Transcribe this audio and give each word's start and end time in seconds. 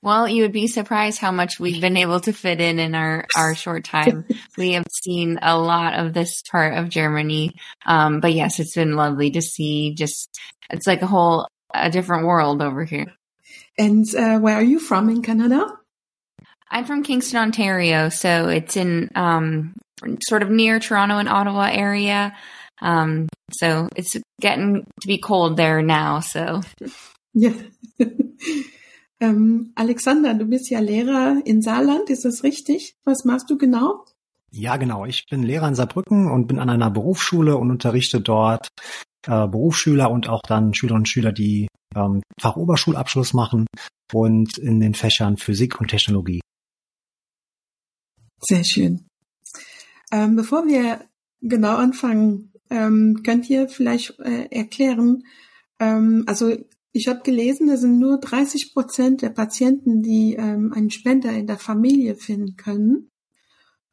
Well, 0.00 0.28
you 0.28 0.42
would 0.42 0.52
be 0.52 0.68
surprised 0.68 1.18
how 1.18 1.32
much 1.32 1.58
we've 1.58 1.80
been 1.80 1.96
able 1.96 2.20
to 2.20 2.32
fit 2.32 2.60
in 2.60 2.78
in 2.78 2.94
our 2.94 3.26
our 3.36 3.54
short 3.56 3.84
time. 3.84 4.24
we 4.56 4.72
have 4.72 4.86
seen 5.02 5.38
a 5.42 5.58
lot 5.58 5.94
of 5.94 6.14
this 6.14 6.42
part 6.50 6.74
of 6.74 6.88
Germany, 6.88 7.56
um, 7.84 8.20
but 8.20 8.32
yes, 8.32 8.60
it's 8.60 8.74
been 8.74 8.94
lovely 8.94 9.32
to 9.32 9.42
see. 9.42 9.94
Just 9.94 10.38
it's 10.70 10.86
like 10.86 11.02
a 11.02 11.06
whole 11.06 11.48
a 11.74 11.90
different 11.90 12.26
world 12.26 12.62
over 12.62 12.84
here. 12.84 13.12
And 13.76 14.06
uh, 14.14 14.38
where 14.38 14.56
are 14.56 14.62
you 14.62 14.78
from 14.78 15.08
in 15.08 15.22
Canada? 15.22 15.66
I'm 16.70 16.84
from 16.84 17.02
Kingston, 17.02 17.40
Ontario, 17.40 18.08
so 18.08 18.48
it's 18.48 18.76
in 18.76 19.10
um, 19.14 19.74
sort 20.22 20.42
of 20.42 20.50
near 20.50 20.78
Toronto 20.78 21.18
and 21.18 21.28
Ottawa 21.28 21.68
area. 21.70 22.36
Um, 22.80 23.28
so 23.52 23.88
it's 23.96 24.16
getting 24.40 24.86
to 25.00 25.08
be 25.08 25.18
cold 25.18 25.56
there 25.56 25.82
now. 25.82 26.20
So 26.20 26.60
ja. 27.34 27.52
ähm, 29.20 29.72
Alexander, 29.74 30.34
du 30.34 30.46
bist 30.46 30.70
ja 30.70 30.80
Lehrer 30.80 31.40
in 31.44 31.62
Saarland, 31.62 32.10
ist 32.10 32.24
das 32.24 32.42
richtig? 32.42 32.96
Was 33.04 33.24
machst 33.24 33.50
du 33.50 33.58
genau? 33.58 34.04
Ja, 34.50 34.76
genau. 34.76 35.04
Ich 35.04 35.26
bin 35.26 35.42
Lehrer 35.42 35.68
in 35.68 35.74
Saarbrücken 35.74 36.30
und 36.30 36.46
bin 36.46 36.58
an 36.58 36.70
einer 36.70 36.90
Berufsschule 36.90 37.56
und 37.56 37.70
unterrichte 37.70 38.20
dort 38.20 38.68
äh, 39.26 39.46
Berufsschüler 39.46 40.10
und 40.10 40.28
auch 40.28 40.42
dann 40.42 40.72
Schülerinnen 40.72 41.02
und 41.02 41.08
Schüler, 41.08 41.32
die 41.32 41.68
ähm, 41.94 42.22
Fachoberschulabschluss 42.40 43.34
machen 43.34 43.66
und 44.12 44.56
in 44.58 44.80
den 44.80 44.94
Fächern 44.94 45.36
Physik 45.36 45.80
und 45.80 45.88
Technologie. 45.88 46.40
Sehr 48.40 48.64
schön. 48.64 49.06
Ähm, 50.12 50.36
bevor 50.36 50.66
wir 50.66 51.04
genau 51.40 51.76
anfangen, 51.76 52.52
ähm, 52.70 53.22
könnt 53.24 53.50
ihr 53.50 53.68
vielleicht 53.68 54.18
äh, 54.20 54.48
erklären, 54.50 55.24
ähm, 55.80 56.24
also 56.26 56.56
ich 56.92 57.08
habe 57.08 57.20
gelesen, 57.22 57.68
es 57.68 57.80
sind 57.80 57.98
nur 57.98 58.18
30 58.18 58.72
Prozent 58.72 59.22
der 59.22 59.30
Patienten, 59.30 60.02
die 60.02 60.34
ähm, 60.34 60.72
einen 60.74 60.90
Spender 60.90 61.32
in 61.32 61.46
der 61.46 61.58
Familie 61.58 62.14
finden 62.14 62.56
können. 62.56 63.10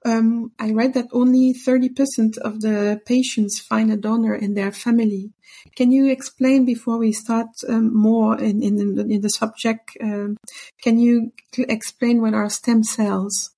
Um, 0.06 0.52
I 0.62 0.72
read 0.72 0.94
that 0.94 1.08
only 1.14 1.52
30% 1.54 2.38
of 2.38 2.62
the 2.62 3.02
patients 3.08 3.60
find 3.60 3.92
a 3.92 3.98
donor 3.98 4.36
in 4.36 4.54
their 4.54 4.72
family. 4.72 5.32
Can 5.76 5.92
you 5.92 6.12
explain 6.12 6.64
before 6.64 7.00
we 7.00 7.12
start 7.12 7.48
um, 7.68 7.92
more 7.92 8.38
in, 8.38 8.62
in, 8.62 8.78
in 9.10 9.22
the 9.22 9.30
subject? 9.30 9.98
Um, 10.00 10.38
can 10.84 11.00
you 11.00 11.32
explain 11.58 12.22
what 12.22 12.36
are 12.36 12.52
stem 12.52 12.84
cells? 12.84 13.56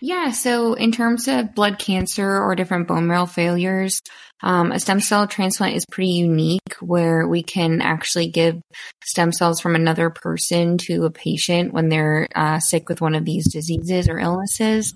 Yeah, 0.00 0.32
so 0.32 0.74
in 0.74 0.90
terms 0.90 1.28
of 1.28 1.54
blood 1.54 1.78
cancer 1.78 2.40
or 2.40 2.56
different 2.56 2.88
bone 2.88 3.06
marrow 3.06 3.26
failures, 3.26 4.00
um, 4.42 4.72
a 4.72 4.78
stem 4.78 5.00
cell 5.00 5.26
transplant 5.26 5.76
is 5.76 5.84
pretty 5.90 6.10
unique 6.10 6.74
where 6.80 7.26
we 7.26 7.42
can 7.42 7.80
actually 7.80 8.28
give 8.28 8.60
stem 9.04 9.32
cells 9.32 9.60
from 9.60 9.74
another 9.74 10.10
person 10.10 10.78
to 10.78 11.04
a 11.04 11.10
patient 11.10 11.72
when 11.72 11.88
they're 11.88 12.28
uh, 12.34 12.58
sick 12.60 12.88
with 12.88 13.00
one 13.00 13.14
of 13.14 13.24
these 13.24 13.50
diseases 13.52 14.08
or 14.08 14.18
illnesses. 14.18 14.92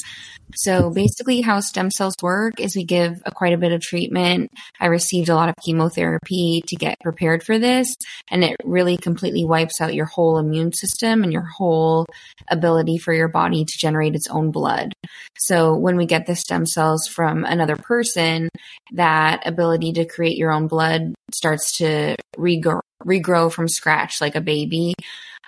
So 0.54 0.90
basically 0.90 1.40
how 1.40 1.60
stem 1.60 1.90
cells 1.90 2.14
work 2.22 2.60
is 2.60 2.76
we 2.76 2.84
give 2.84 3.22
a, 3.24 3.30
quite 3.30 3.54
a 3.54 3.58
bit 3.58 3.72
of 3.72 3.80
treatment. 3.80 4.50
I 4.78 4.86
received 4.86 5.28
a 5.28 5.34
lot 5.34 5.48
of 5.48 5.54
chemotherapy 5.64 6.62
to 6.66 6.76
get 6.76 7.00
prepared 7.00 7.42
for 7.42 7.58
this 7.58 7.94
and 8.30 8.44
it 8.44 8.56
really 8.62 8.96
completely 8.96 9.44
wipes 9.44 9.80
out 9.80 9.94
your 9.94 10.06
whole 10.06 10.38
immune 10.38 10.72
system 10.72 11.22
and 11.22 11.32
your 11.32 11.46
whole 11.56 12.06
ability 12.48 12.98
for 12.98 13.14
your 13.14 13.28
body 13.28 13.64
to 13.64 13.78
generate 13.78 14.14
its 14.14 14.28
own 14.28 14.50
blood. 14.50 14.92
So 15.38 15.74
when 15.76 15.96
we 15.96 16.06
get 16.06 16.26
the 16.26 16.36
stem 16.36 16.66
cells 16.66 17.08
from 17.08 17.44
another 17.44 17.76
person, 17.76 18.48
that 18.92 19.31
ability 19.44 19.92
to 19.94 20.04
create 20.04 20.36
your 20.36 20.52
own 20.52 20.66
blood 20.68 21.14
starts 21.32 21.78
to 21.78 22.16
regrow, 22.36 22.80
regrow 23.04 23.52
from 23.52 23.68
scratch 23.68 24.20
like 24.20 24.36
a 24.36 24.40
baby. 24.40 24.94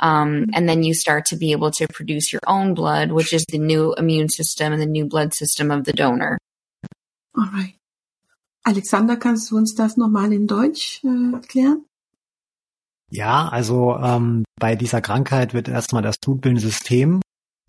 Um, 0.01 0.47
and 0.55 0.69
then 0.69 0.83
you 0.83 0.95
start 0.95 1.27
to 1.27 1.37
be 1.37 1.53
able 1.53 1.71
to 1.73 1.87
produce 1.89 2.33
your 2.33 2.43
own 2.47 2.75
blood, 2.75 3.13
which 3.13 3.33
is 3.33 3.45
the 3.49 3.59
new 3.59 3.95
immune 3.95 4.29
system 4.29 4.73
and 4.73 4.83
the 4.83 4.87
new 4.87 5.07
blood 5.07 5.35
system 5.35 5.71
of 5.71 5.85
the 5.85 5.93
donor. 5.93 6.39
All 7.37 7.49
right. 7.53 7.75
Alexander, 8.67 9.17
kannst 9.17 9.51
du 9.51 9.57
uns 9.57 9.75
das 9.75 9.97
nochmal 9.97 10.33
in 10.33 10.47
Deutsch 10.47 11.03
äh, 11.05 11.35
erklären? 11.35 11.85
Ja, 13.11 13.49
also 13.49 13.97
ähm, 13.99 14.45
bei 14.59 14.75
dieser 14.75 15.01
Krankheit 15.01 15.55
wird 15.55 15.69
erstmal 15.69 16.03
das 16.03 16.17
blutbildende 16.19 16.63
System 16.63 17.21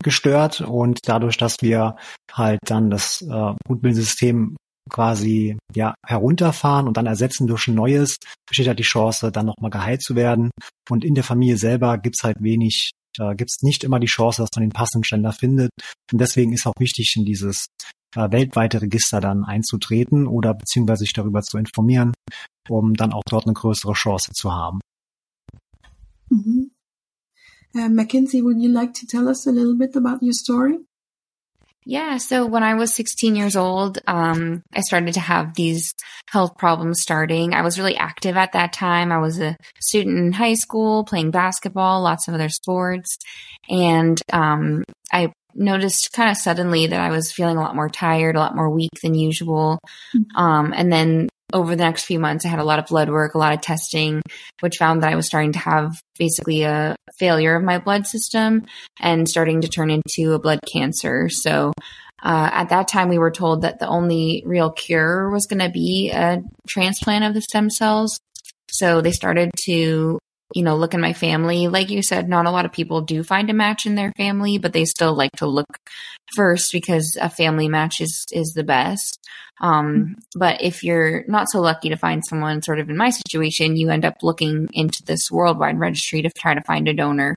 gestört 0.02 0.60
und 0.60 1.00
dadurch, 1.04 1.36
dass 1.36 1.58
wir 1.60 1.96
halt 2.32 2.60
dann 2.64 2.90
das 2.90 3.22
äh, 3.22 3.54
blutbildende 3.66 4.02
System 4.02 4.56
quasi 4.90 5.56
ja 5.74 5.94
herunterfahren 6.06 6.86
und 6.86 6.96
dann 6.96 7.06
ersetzen 7.06 7.46
durch 7.46 7.68
ein 7.68 7.74
neues, 7.74 8.16
besteht 8.46 8.68
halt 8.68 8.78
die 8.78 8.84
Chance, 8.84 9.32
dann 9.32 9.46
nochmal 9.46 9.70
geheilt 9.70 10.02
zu 10.02 10.14
werden. 10.14 10.50
Und 10.88 11.04
in 11.04 11.14
der 11.14 11.24
Familie 11.24 11.56
selber 11.56 11.98
gibt's 11.98 12.22
halt 12.22 12.36
wenig, 12.40 12.92
da 13.16 13.34
gibt's 13.34 13.62
nicht 13.62 13.84
immer 13.84 13.98
die 13.98 14.06
Chance, 14.06 14.42
dass 14.42 14.50
man 14.54 14.62
den 14.62 14.72
passenden 14.72 15.04
Ständer 15.04 15.32
findet. 15.32 15.70
Und 16.12 16.20
deswegen 16.20 16.52
ist 16.52 16.66
auch 16.66 16.74
wichtig, 16.78 17.14
in 17.16 17.24
dieses 17.24 17.66
äh, 18.14 18.30
weltweite 18.30 18.80
Register 18.80 19.20
dann 19.20 19.44
einzutreten 19.44 20.26
oder 20.26 20.54
beziehungsweise 20.54 21.00
sich 21.00 21.12
darüber 21.12 21.42
zu 21.42 21.58
informieren, 21.58 22.12
um 22.68 22.94
dann 22.94 23.12
auch 23.12 23.24
dort 23.28 23.46
eine 23.46 23.54
größere 23.54 23.92
Chance 23.92 24.32
zu 24.32 24.52
haben. 24.52 24.80
Mhm. 26.30 26.70
Uh, 27.74 27.90
Mackenzie, 27.90 28.42
would 28.42 28.58
you 28.58 28.70
like 28.70 28.94
to 28.94 29.06
tell 29.06 29.26
us 29.26 29.46
a 29.46 29.50
little 29.50 29.76
bit 29.76 29.94
about 29.96 30.24
your 30.24 30.32
story? 30.32 30.78
Yeah. 31.88 32.16
So 32.16 32.44
when 32.46 32.64
I 32.64 32.74
was 32.74 32.92
16 32.94 33.36
years 33.36 33.54
old, 33.54 34.00
um, 34.08 34.64
I 34.74 34.80
started 34.80 35.14
to 35.14 35.20
have 35.20 35.54
these 35.54 35.94
health 36.28 36.58
problems 36.58 37.00
starting. 37.00 37.54
I 37.54 37.62
was 37.62 37.78
really 37.78 37.96
active 37.96 38.36
at 38.36 38.52
that 38.52 38.72
time. 38.72 39.12
I 39.12 39.18
was 39.18 39.40
a 39.40 39.56
student 39.80 40.18
in 40.18 40.32
high 40.32 40.54
school 40.54 41.04
playing 41.04 41.30
basketball, 41.30 42.02
lots 42.02 42.26
of 42.26 42.34
other 42.34 42.48
sports. 42.48 43.16
And, 43.70 44.20
um, 44.32 44.82
I 45.12 45.32
noticed 45.54 46.12
kind 46.12 46.28
of 46.28 46.36
suddenly 46.36 46.88
that 46.88 47.00
I 47.00 47.10
was 47.10 47.32
feeling 47.32 47.56
a 47.56 47.60
lot 47.60 47.76
more 47.76 47.88
tired, 47.88 48.34
a 48.34 48.40
lot 48.40 48.56
more 48.56 48.68
weak 48.68 48.90
than 49.00 49.14
usual. 49.14 49.78
Um, 50.34 50.74
and 50.76 50.92
then 50.92 51.28
over 51.52 51.76
the 51.76 51.82
next 51.84 52.04
few 52.04 52.18
months, 52.18 52.44
I 52.44 52.48
had 52.48 52.58
a 52.58 52.64
lot 52.64 52.78
of 52.78 52.86
blood 52.86 53.08
work, 53.08 53.34
a 53.34 53.38
lot 53.38 53.54
of 53.54 53.60
testing, 53.60 54.22
which 54.60 54.78
found 54.78 55.02
that 55.02 55.12
I 55.12 55.16
was 55.16 55.26
starting 55.26 55.52
to 55.52 55.58
have 55.58 55.92
basically 56.18 56.62
a 56.62 56.96
failure 57.18 57.54
of 57.54 57.62
my 57.62 57.78
blood 57.78 58.06
system 58.06 58.66
and 59.00 59.28
starting 59.28 59.60
to 59.60 59.68
turn 59.68 59.90
into 59.90 60.32
a 60.32 60.38
blood 60.38 60.60
cancer. 60.70 61.28
So 61.28 61.72
uh, 62.22 62.50
at 62.52 62.70
that 62.70 62.88
time, 62.88 63.08
we 63.08 63.18
were 63.18 63.30
told 63.30 63.62
that 63.62 63.78
the 63.78 63.86
only 63.86 64.42
real 64.46 64.70
cure 64.70 65.30
was 65.30 65.46
going 65.46 65.60
to 65.60 65.70
be 65.70 66.10
a 66.10 66.42
transplant 66.66 67.24
of 67.24 67.34
the 67.34 67.42
stem 67.42 67.70
cells. 67.70 68.18
So 68.70 69.00
they 69.00 69.12
started 69.12 69.50
to 69.66 70.18
you 70.54 70.62
know, 70.62 70.76
look 70.76 70.94
in 70.94 71.00
my 71.00 71.12
family. 71.12 71.68
Like 71.68 71.90
you 71.90 72.02
said, 72.02 72.28
not 72.28 72.46
a 72.46 72.50
lot 72.50 72.64
of 72.64 72.72
people 72.72 73.00
do 73.00 73.22
find 73.22 73.50
a 73.50 73.54
match 73.54 73.86
in 73.86 73.94
their 73.94 74.12
family, 74.16 74.58
but 74.58 74.72
they 74.72 74.84
still 74.84 75.14
like 75.14 75.32
to 75.36 75.46
look 75.46 75.78
first 76.34 76.72
because 76.72 77.16
a 77.20 77.28
family 77.28 77.68
match 77.68 78.00
is 78.00 78.24
is 78.32 78.52
the 78.54 78.64
best. 78.64 79.18
Um, 79.60 79.86
mm-hmm. 79.86 80.12
but 80.38 80.62
if 80.62 80.84
you're 80.84 81.24
not 81.28 81.48
so 81.50 81.60
lucky 81.60 81.88
to 81.88 81.96
find 81.96 82.22
someone 82.24 82.62
sort 82.62 82.78
of 82.78 82.90
in 82.90 82.96
my 82.96 83.10
situation, 83.10 83.76
you 83.76 83.90
end 83.90 84.04
up 84.04 84.22
looking 84.22 84.68
into 84.72 85.02
this 85.04 85.30
worldwide 85.30 85.78
registry 85.78 86.22
to 86.22 86.30
try 86.30 86.54
to 86.54 86.60
find 86.62 86.88
a 86.88 86.94
donor 86.94 87.36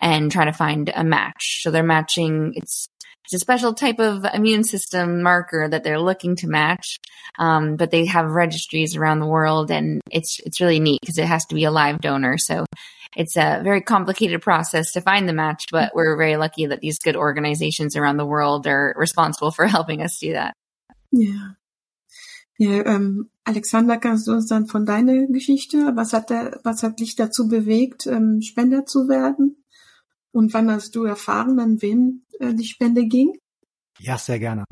and 0.00 0.30
try 0.30 0.44
to 0.44 0.52
find 0.52 0.90
a 0.94 1.04
match. 1.04 1.60
So 1.62 1.70
they're 1.70 1.82
matching 1.82 2.52
it's 2.54 2.88
it's 3.30 3.42
a 3.42 3.44
special 3.44 3.74
type 3.74 4.00
of 4.00 4.24
immune 4.34 4.64
system 4.64 5.22
marker 5.22 5.68
that 5.68 5.84
they're 5.84 6.00
looking 6.00 6.34
to 6.36 6.48
match. 6.48 6.98
Um, 7.38 7.76
but 7.76 7.92
they 7.92 8.06
have 8.06 8.28
registries 8.28 8.96
around 8.96 9.20
the 9.20 9.26
world, 9.26 9.70
and 9.70 10.00
it's 10.10 10.40
it's 10.40 10.60
really 10.60 10.80
neat 10.80 11.00
because 11.00 11.16
it 11.16 11.26
has 11.26 11.46
to 11.46 11.54
be 11.54 11.62
a 11.62 11.70
live 11.70 12.00
donor. 12.00 12.38
So 12.38 12.64
it's 13.16 13.36
a 13.36 13.60
very 13.62 13.82
complicated 13.82 14.42
process 14.42 14.92
to 14.92 15.00
find 15.00 15.28
the 15.28 15.32
match, 15.32 15.66
but 15.70 15.92
we're 15.94 16.16
very 16.16 16.36
lucky 16.36 16.66
that 16.66 16.80
these 16.80 16.98
good 16.98 17.14
organizations 17.14 17.94
around 17.94 18.16
the 18.16 18.26
world 18.26 18.66
are 18.66 18.94
responsible 18.96 19.52
for 19.52 19.66
helping 19.68 20.02
us 20.02 20.18
do 20.18 20.32
that. 20.32 20.54
Yeah. 21.12 21.54
Ja, 22.58 22.84
ähm, 22.84 23.30
Alexander, 23.44 23.96
kannst 23.96 24.26
du 24.26 24.32
uns 24.32 24.48
dann 24.48 24.66
von 24.66 24.84
deiner 24.84 25.26
Geschichte, 25.28 25.92
was 25.94 26.12
hat 26.12 26.28
der, 26.28 26.60
was 26.62 26.82
hat 26.82 27.00
dich 27.00 27.16
dazu 27.16 27.48
bewegt, 27.48 28.06
ähm, 28.06 28.42
Spender 28.42 28.84
zu 28.84 29.08
werden? 29.08 29.59
Und 30.32 30.54
wann 30.54 30.70
hast 30.70 30.94
du 30.94 31.04
erfahren, 31.04 31.58
an 31.58 31.82
wen 31.82 32.24
äh, 32.38 32.54
die 32.54 32.66
Spende 32.66 33.06
ging? 33.06 33.32
Ja, 34.02 34.16
sehr 34.16 34.38
gerne. 34.38 34.64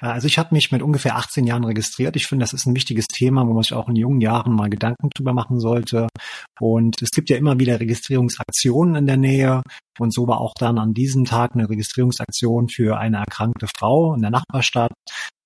Äh, 0.00 0.06
also 0.06 0.26
ich 0.26 0.38
habe 0.38 0.54
mich 0.54 0.70
mit 0.70 0.82
ungefähr 0.82 1.16
18 1.16 1.44
Jahren 1.44 1.64
registriert. 1.64 2.14
Ich 2.16 2.26
finde, 2.26 2.44
das 2.44 2.52
ist 2.52 2.66
ein 2.66 2.76
wichtiges 2.76 3.06
Thema, 3.08 3.46
wo 3.46 3.52
man 3.52 3.62
sich 3.62 3.72
auch 3.72 3.88
in 3.88 3.96
jungen 3.96 4.20
Jahren 4.20 4.54
mal 4.54 4.70
Gedanken 4.70 5.10
drüber 5.14 5.32
machen 5.32 5.58
sollte. 5.58 6.06
Und 6.60 7.02
es 7.02 7.10
gibt 7.10 7.28
ja 7.28 7.36
immer 7.36 7.58
wieder 7.58 7.80
Registrierungsaktionen 7.80 8.94
in 8.94 9.06
der 9.06 9.16
Nähe. 9.16 9.62
Und 9.98 10.14
so 10.14 10.28
war 10.28 10.40
auch 10.40 10.52
dann 10.58 10.78
an 10.78 10.94
diesem 10.94 11.24
Tag 11.24 11.52
eine 11.54 11.68
Registrierungsaktion 11.68 12.68
für 12.68 12.98
eine 12.98 13.18
erkrankte 13.18 13.66
Frau 13.76 14.14
in 14.14 14.22
der 14.22 14.30
Nachbarstadt. 14.30 14.92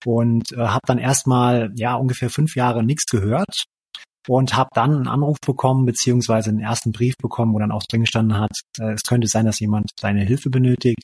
Und 0.05 0.53
äh, 0.53 0.57
habe 0.59 0.87
dann 0.87 0.99
erstmal 0.99 1.73
ja 1.77 1.95
ungefähr 1.95 2.31
fünf 2.31 2.57
Jahre 2.57 2.83
nichts 2.83 3.07
gehört 3.07 3.65
und 4.31 4.55
habe 4.55 4.71
dann 4.75 4.95
einen 4.95 5.09
Anruf 5.09 5.39
bekommen, 5.45 5.87
beziehungsweise 5.87 6.51
einen 6.51 6.61
ersten 6.61 6.93
Brief 6.93 7.17
bekommen, 7.21 7.53
wo 7.53 7.59
dann 7.59 7.73
auch 7.73 7.83
drin 7.83 8.03
gestanden 8.03 8.39
hat, 8.39 8.53
äh, 8.79 8.93
es 8.93 9.03
könnte 9.03 9.27
sein, 9.27 9.45
dass 9.45 9.59
jemand 9.59 9.91
deine 10.01 10.23
Hilfe 10.23 10.51
benötigt. 10.51 11.03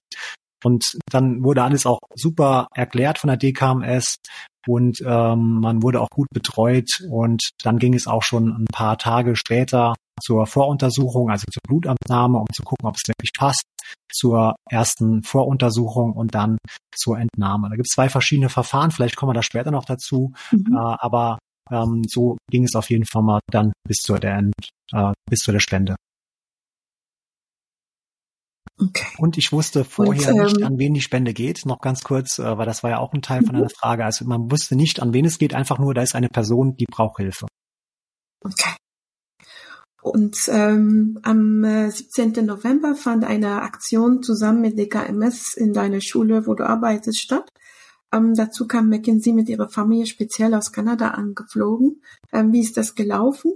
Und 0.62 0.96
dann 1.10 1.42
wurde 1.42 1.64
alles 1.64 1.86
auch 1.86 1.98
super 2.14 2.68
erklärt 2.72 3.18
von 3.18 3.26
der 3.26 3.36
DKMS 3.36 4.14
und 4.68 5.02
ähm, 5.04 5.58
man 5.60 5.82
wurde 5.82 6.00
auch 6.00 6.10
gut 6.10 6.28
betreut 6.32 7.04
und 7.10 7.50
dann 7.64 7.78
ging 7.78 7.94
es 7.94 8.06
auch 8.06 8.22
schon 8.22 8.48
ein 8.48 8.66
paar 8.72 8.96
Tage 8.96 9.34
später 9.34 9.94
zur 10.22 10.46
Voruntersuchung, 10.46 11.28
also 11.28 11.46
zur 11.52 11.62
Blutabnahme, 11.66 12.38
um 12.38 12.46
zu 12.52 12.62
gucken, 12.62 12.88
ob 12.88 12.94
es 12.94 13.08
wirklich 13.08 13.32
passt, 13.36 13.64
zur 14.12 14.54
ersten 14.70 15.24
Voruntersuchung 15.24 16.12
und 16.12 16.34
dann 16.34 16.58
zur 16.94 17.18
Entnahme. 17.18 17.70
Da 17.70 17.74
gibt 17.74 17.88
es 17.88 17.94
zwei 17.94 18.08
verschiedene 18.08 18.48
Verfahren, 18.48 18.92
vielleicht 18.92 19.16
kommen 19.16 19.30
wir 19.30 19.34
da 19.34 19.42
später 19.42 19.72
noch 19.72 19.84
dazu, 19.84 20.32
mhm. 20.52 20.74
äh, 20.74 20.96
aber 20.98 21.38
ähm, 21.70 22.02
so 22.06 22.36
ging 22.50 22.64
es 22.64 22.74
auf 22.74 22.90
jeden 22.90 23.04
Fall 23.04 23.22
mal 23.22 23.40
dann 23.50 23.72
bis 23.86 23.98
zur 23.98 24.18
der 24.18 24.36
End, 24.36 24.54
äh, 24.92 25.12
bis 25.28 25.40
zu 25.40 25.52
der 25.52 25.60
Spende. 25.60 25.96
Okay. 28.78 29.06
Und 29.18 29.38
ich 29.38 29.52
wusste 29.52 29.84
vorher 29.84 30.34
Und, 30.34 30.38
ähm, 30.38 30.44
nicht, 30.44 30.62
an 30.62 30.78
wen 30.78 30.94
die 30.94 31.00
Spende 31.00 31.32
geht. 31.32 31.64
Noch 31.64 31.80
ganz 31.80 32.02
kurz, 32.02 32.38
äh, 32.38 32.58
weil 32.58 32.66
das 32.66 32.82
war 32.82 32.90
ja 32.90 32.98
auch 32.98 33.14
ein 33.14 33.22
Teil 33.22 33.42
von 33.42 33.56
einer 33.56 33.64
mhm. 33.64 33.70
Frage. 33.70 34.04
Also 34.04 34.26
man 34.26 34.50
wusste 34.50 34.76
nicht, 34.76 35.00
an 35.00 35.14
wen 35.14 35.24
es 35.24 35.38
geht, 35.38 35.54
einfach 35.54 35.78
nur, 35.78 35.94
da 35.94 36.02
ist 36.02 36.14
eine 36.14 36.28
Person, 36.28 36.76
die 36.76 36.84
braucht 36.84 37.16
Hilfe. 37.16 37.46
Okay. 38.44 38.76
Und 40.02 40.48
ähm, 40.52 41.18
am 41.22 41.64
äh, 41.64 41.90
17. 41.90 42.46
November 42.46 42.94
fand 42.94 43.24
eine 43.24 43.62
Aktion 43.62 44.22
zusammen 44.22 44.60
mit 44.60 44.78
DKMS 44.78 45.54
in 45.54 45.72
deiner 45.72 46.00
Schule, 46.00 46.46
wo 46.46 46.54
du 46.54 46.64
arbeitest, 46.64 47.18
statt. 47.18 47.48
Ähm, 48.12 48.34
dazu 48.34 48.66
kam 48.66 48.88
Mackenzie 48.88 49.32
mit 49.32 49.48
ihrer 49.48 49.68
Familie 49.68 50.06
speziell 50.06 50.54
aus 50.54 50.72
Kanada 50.72 51.10
angeflogen. 51.10 52.02
Ähm, 52.32 52.52
wie 52.52 52.60
ist 52.60 52.76
das 52.76 52.94
gelaufen? 52.94 53.52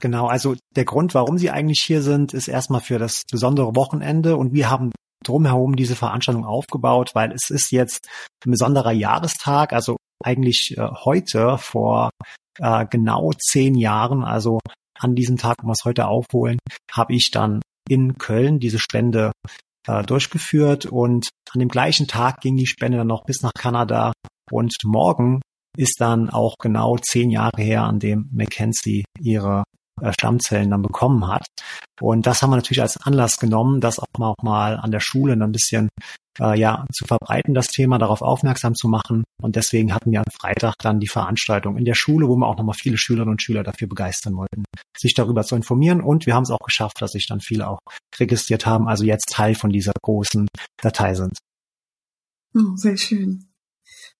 Genau, 0.00 0.26
also 0.26 0.54
der 0.76 0.84
Grund, 0.84 1.14
warum 1.14 1.38
sie 1.38 1.50
eigentlich 1.50 1.80
hier 1.80 2.02
sind, 2.02 2.32
ist 2.32 2.48
erstmal 2.48 2.80
für 2.80 2.98
das 2.98 3.24
besondere 3.30 3.74
Wochenende 3.74 4.36
und 4.36 4.52
wir 4.52 4.70
haben 4.70 4.92
drumherum 5.24 5.74
diese 5.74 5.96
Veranstaltung 5.96 6.44
aufgebaut, 6.44 7.10
weil 7.14 7.32
es 7.32 7.50
ist 7.50 7.72
jetzt 7.72 8.08
ein 8.46 8.52
besonderer 8.52 8.92
Jahrestag, 8.92 9.72
also 9.72 9.96
eigentlich 10.22 10.76
äh, 10.76 10.88
heute 11.04 11.58
vor 11.58 12.10
äh, 12.60 12.86
genau 12.86 13.32
zehn 13.32 13.74
Jahren, 13.74 14.22
also 14.22 14.60
an 14.98 15.14
diesem 15.14 15.36
Tag, 15.36 15.62
um 15.62 15.70
es 15.70 15.84
heute 15.84 16.06
aufholen, 16.06 16.58
habe 16.92 17.14
ich 17.14 17.30
dann 17.32 17.60
in 17.88 18.18
Köln 18.18 18.60
diese 18.60 18.78
Spende 18.78 19.32
äh, 19.88 20.02
durchgeführt 20.04 20.86
und 20.86 21.28
an 21.52 21.60
dem 21.60 21.68
gleichen 21.68 22.06
Tag 22.06 22.40
ging 22.40 22.56
die 22.56 22.66
Spende 22.66 22.98
dann 22.98 23.06
noch 23.06 23.24
bis 23.24 23.42
nach 23.42 23.52
Kanada 23.54 24.12
und 24.50 24.74
morgen 24.84 25.40
ist 25.76 26.00
dann 26.00 26.28
auch 26.28 26.54
genau 26.60 26.96
zehn 26.98 27.30
Jahre 27.30 27.62
her, 27.62 27.84
an 27.84 27.98
dem 27.98 28.28
Mackenzie 28.32 29.04
ihre 29.20 29.64
Stammzellen 30.12 30.70
dann 30.70 30.82
bekommen 30.82 31.26
hat. 31.26 31.46
Und 32.00 32.26
das 32.26 32.42
haben 32.42 32.50
wir 32.50 32.56
natürlich 32.56 32.82
als 32.82 32.96
Anlass 32.96 33.38
genommen, 33.38 33.80
das 33.80 33.98
auch 33.98 34.06
mal, 34.18 34.28
auch 34.28 34.42
mal 34.42 34.76
an 34.76 34.90
der 34.90 35.00
Schule 35.00 35.32
ein 35.32 35.52
bisschen 35.52 35.88
äh, 36.38 36.58
ja 36.58 36.86
zu 36.92 37.04
verbreiten, 37.06 37.54
das 37.54 37.68
Thema, 37.68 37.98
darauf 37.98 38.22
aufmerksam 38.22 38.74
zu 38.74 38.88
machen. 38.88 39.24
Und 39.40 39.56
deswegen 39.56 39.94
hatten 39.94 40.10
wir 40.10 40.20
am 40.20 40.32
Freitag 40.32 40.74
dann 40.78 41.00
die 41.00 41.08
Veranstaltung 41.08 41.76
in 41.76 41.84
der 41.84 41.94
Schule, 41.94 42.28
wo 42.28 42.36
wir 42.36 42.46
auch 42.46 42.56
nochmal 42.56 42.76
viele 42.76 42.98
Schülerinnen 42.98 43.32
und 43.32 43.42
Schüler 43.42 43.62
dafür 43.62 43.88
begeistern 43.88 44.36
wollten, 44.36 44.64
sich 44.96 45.14
darüber 45.14 45.42
zu 45.42 45.56
informieren. 45.56 46.00
Und 46.00 46.26
wir 46.26 46.34
haben 46.34 46.44
es 46.44 46.50
auch 46.50 46.64
geschafft, 46.64 47.00
dass 47.00 47.12
sich 47.12 47.26
dann 47.26 47.40
viele 47.40 47.68
auch 47.68 47.80
registriert 48.18 48.66
haben, 48.66 48.88
also 48.88 49.04
jetzt 49.04 49.30
Teil 49.30 49.54
von 49.54 49.70
dieser 49.70 49.92
großen 50.02 50.48
Datei 50.80 51.14
sind. 51.14 51.38
Oh, 52.54 52.76
sehr 52.76 52.96
schön. 52.96 53.48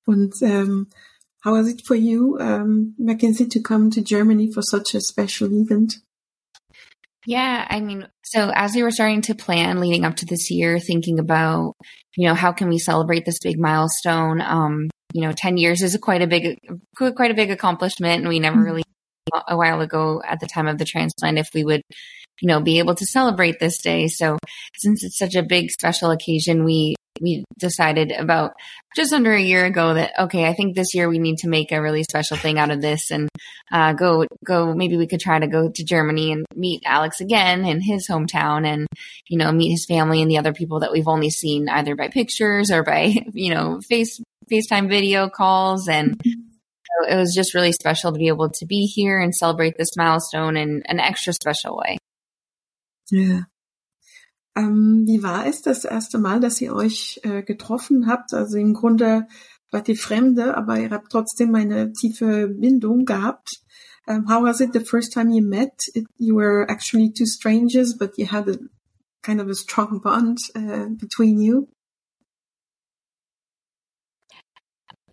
Und 0.04 0.34
ähm, 0.42 0.88
How 1.42 1.52
was 1.52 1.68
it 1.68 1.82
for 1.86 1.94
you, 1.94 2.36
um, 2.40 2.94
Mackenzie, 2.98 3.46
to 3.46 3.60
come 3.60 3.90
to 3.90 4.02
Germany 4.02 4.50
for 4.52 4.62
such 4.62 4.94
a 4.94 5.00
special 5.00 5.48
event? 5.52 5.94
Yeah, 7.26 7.66
I 7.68 7.80
mean, 7.80 8.08
so 8.24 8.50
as 8.54 8.74
we 8.74 8.82
were 8.82 8.90
starting 8.90 9.20
to 9.22 9.34
plan 9.34 9.80
leading 9.80 10.04
up 10.04 10.16
to 10.16 10.26
this 10.26 10.50
year, 10.50 10.78
thinking 10.78 11.18
about, 11.18 11.74
you 12.16 12.26
know, 12.26 12.34
how 12.34 12.52
can 12.52 12.68
we 12.68 12.78
celebrate 12.78 13.24
this 13.24 13.38
big 13.38 13.58
milestone? 13.58 14.40
Um, 14.40 14.88
you 15.12 15.20
know, 15.20 15.32
10 15.32 15.58
years 15.58 15.82
is 15.82 15.94
a 15.94 15.98
quite 15.98 16.22
a 16.22 16.26
big, 16.26 16.58
quite 16.96 17.30
a 17.30 17.34
big 17.34 17.50
accomplishment. 17.50 18.20
And 18.20 18.28
we 18.28 18.40
never 18.40 18.56
mm-hmm. 18.56 18.64
really, 18.64 18.82
a 19.46 19.56
while 19.56 19.80
ago 19.80 20.22
at 20.26 20.40
the 20.40 20.46
time 20.46 20.68
of 20.68 20.78
the 20.78 20.84
transplant, 20.84 21.38
if 21.38 21.48
we 21.54 21.64
would, 21.64 21.82
you 22.40 22.48
know, 22.48 22.60
be 22.60 22.78
able 22.78 22.94
to 22.94 23.06
celebrate 23.06 23.60
this 23.60 23.80
day. 23.82 24.08
So 24.08 24.38
since 24.76 25.04
it's 25.04 25.18
such 25.18 25.34
a 25.34 25.42
big 25.42 25.70
special 25.70 26.10
occasion, 26.10 26.64
we 26.64 26.94
we 27.20 27.44
decided 27.58 28.12
about 28.12 28.52
just 28.96 29.12
under 29.12 29.32
a 29.32 29.40
year 29.40 29.64
ago 29.64 29.94
that 29.94 30.12
okay, 30.18 30.46
I 30.46 30.54
think 30.54 30.74
this 30.74 30.94
year 30.94 31.08
we 31.08 31.18
need 31.18 31.38
to 31.38 31.48
make 31.48 31.72
a 31.72 31.82
really 31.82 32.02
special 32.04 32.36
thing 32.36 32.58
out 32.58 32.70
of 32.70 32.80
this 32.80 33.10
and 33.10 33.28
uh, 33.72 33.92
go 33.92 34.26
go. 34.44 34.74
Maybe 34.74 34.96
we 34.96 35.06
could 35.06 35.20
try 35.20 35.38
to 35.38 35.46
go 35.46 35.70
to 35.72 35.84
Germany 35.84 36.32
and 36.32 36.46
meet 36.54 36.82
Alex 36.84 37.20
again 37.20 37.64
in 37.64 37.80
his 37.80 38.08
hometown, 38.08 38.66
and 38.66 38.86
you 39.28 39.38
know 39.38 39.52
meet 39.52 39.70
his 39.70 39.86
family 39.86 40.22
and 40.22 40.30
the 40.30 40.38
other 40.38 40.52
people 40.52 40.80
that 40.80 40.92
we've 40.92 41.08
only 41.08 41.30
seen 41.30 41.68
either 41.68 41.94
by 41.94 42.08
pictures 42.08 42.70
or 42.70 42.82
by 42.82 43.14
you 43.32 43.54
know 43.54 43.80
face 43.88 44.20
FaceTime 44.50 44.88
video 44.88 45.28
calls 45.28 45.88
and. 45.88 46.20
It 47.08 47.14
was 47.14 47.32
just 47.32 47.54
really 47.54 47.70
special 47.70 48.12
to 48.12 48.18
be 48.18 48.26
able 48.26 48.50
to 48.50 48.66
be 48.66 48.86
here 48.86 49.20
and 49.20 49.32
celebrate 49.32 49.78
this 49.78 49.96
milestone 49.96 50.56
in 50.56 50.82
an 50.86 50.98
extra 50.98 51.32
special 51.32 51.76
way. 51.76 51.98
Yeah. 53.10 53.42
Ähm, 54.58 55.04
wie 55.06 55.22
war 55.22 55.46
es 55.46 55.62
das 55.62 55.84
erste 55.84 56.18
Mal, 56.18 56.40
dass 56.40 56.60
ihr 56.60 56.74
euch 56.74 57.20
äh, 57.22 57.42
getroffen 57.42 58.08
habt? 58.08 58.34
Also 58.34 58.58
im 58.58 58.74
Grunde 58.74 59.28
wart 59.70 59.88
ihr 59.88 59.96
Fremde, 59.96 60.56
aber 60.56 60.80
ihr 60.80 60.90
habt 60.90 61.12
trotzdem 61.12 61.54
eine 61.54 61.92
tiefe 61.92 62.48
Bindung 62.48 63.04
gehabt. 63.04 63.60
Um, 64.08 64.26
how 64.26 64.42
was 64.42 64.60
it 64.60 64.72
the 64.72 64.80
first 64.80 65.12
time 65.12 65.30
you 65.30 65.42
met? 65.42 65.70
It, 65.94 66.06
you 66.18 66.34
were 66.34 66.66
actually 66.68 67.12
two 67.12 67.26
strangers, 67.26 67.94
but 67.96 68.18
you 68.18 68.26
had 68.26 68.48
a 68.48 68.58
kind 69.22 69.40
of 69.40 69.48
a 69.48 69.54
strong 69.54 70.00
bond 70.00 70.38
uh, 70.56 70.86
between 70.98 71.38
you. 71.38 71.68